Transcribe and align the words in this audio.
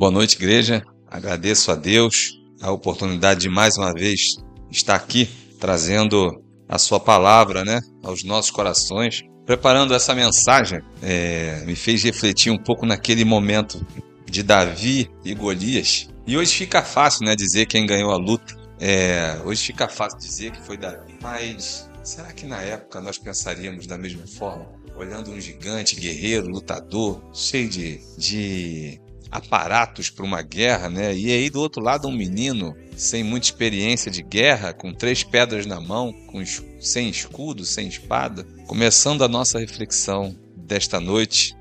Boa 0.00 0.10
noite, 0.10 0.36
igreja. 0.36 0.82
Agradeço 1.06 1.70
a 1.70 1.74
Deus 1.74 2.40
a 2.62 2.72
oportunidade 2.72 3.40
de 3.40 3.50
mais 3.50 3.76
uma 3.76 3.92
vez 3.92 4.36
estar 4.70 4.94
aqui 4.94 5.28
trazendo 5.60 6.42
a 6.66 6.78
sua 6.78 6.98
palavra, 6.98 7.66
né, 7.66 7.80
aos 8.02 8.24
nossos 8.24 8.50
corações. 8.50 9.20
Preparando 9.44 9.92
essa 9.92 10.14
mensagem, 10.14 10.80
é, 11.02 11.62
me 11.66 11.76
fez 11.76 12.02
refletir 12.02 12.50
um 12.50 12.56
pouco 12.56 12.86
naquele 12.86 13.26
momento 13.26 13.86
de 14.24 14.42
Davi 14.42 15.10
e 15.22 15.34
Golias. 15.34 16.08
E 16.26 16.34
hoje 16.34 16.54
fica 16.54 16.82
fácil, 16.82 17.26
né, 17.26 17.36
dizer 17.36 17.66
quem 17.66 17.84
ganhou 17.84 18.10
a 18.10 18.16
luta. 18.16 18.56
É, 18.80 19.38
hoje 19.44 19.66
fica 19.66 19.86
fácil 19.86 20.18
dizer 20.18 20.50
que 20.52 20.62
foi 20.62 20.78
Davi. 20.78 21.18
Mas 21.20 21.90
será 22.02 22.32
que 22.32 22.46
na 22.46 22.62
época 22.62 23.02
nós 23.02 23.18
pensaríamos 23.18 23.86
da 23.86 23.98
mesma 23.98 24.26
forma? 24.26 24.66
Olhando 24.96 25.30
um 25.30 25.38
gigante, 25.38 25.94
guerreiro, 25.94 26.48
lutador, 26.48 27.20
cheio 27.34 27.68
de, 27.68 28.00
de 28.16 28.98
aparatos 29.30 30.10
para 30.10 30.24
uma 30.24 30.42
guerra, 30.42 30.90
né? 30.90 31.14
E 31.14 31.30
aí 31.30 31.48
do 31.48 31.60
outro 31.60 31.82
lado 31.82 32.08
um 32.08 32.12
menino 32.12 32.76
sem 32.96 33.22
muita 33.22 33.46
experiência 33.46 34.10
de 34.10 34.22
guerra, 34.22 34.72
com 34.72 34.92
três 34.92 35.22
pedras 35.22 35.64
na 35.66 35.80
mão, 35.80 36.12
com, 36.26 36.42
sem 36.78 37.08
escudo, 37.08 37.64
sem 37.64 37.88
espada. 37.88 38.44
Começando 38.66 39.22
a 39.22 39.28
nossa 39.28 39.58
reflexão 39.58 40.36
desta 40.56 41.00
noite 41.00 41.56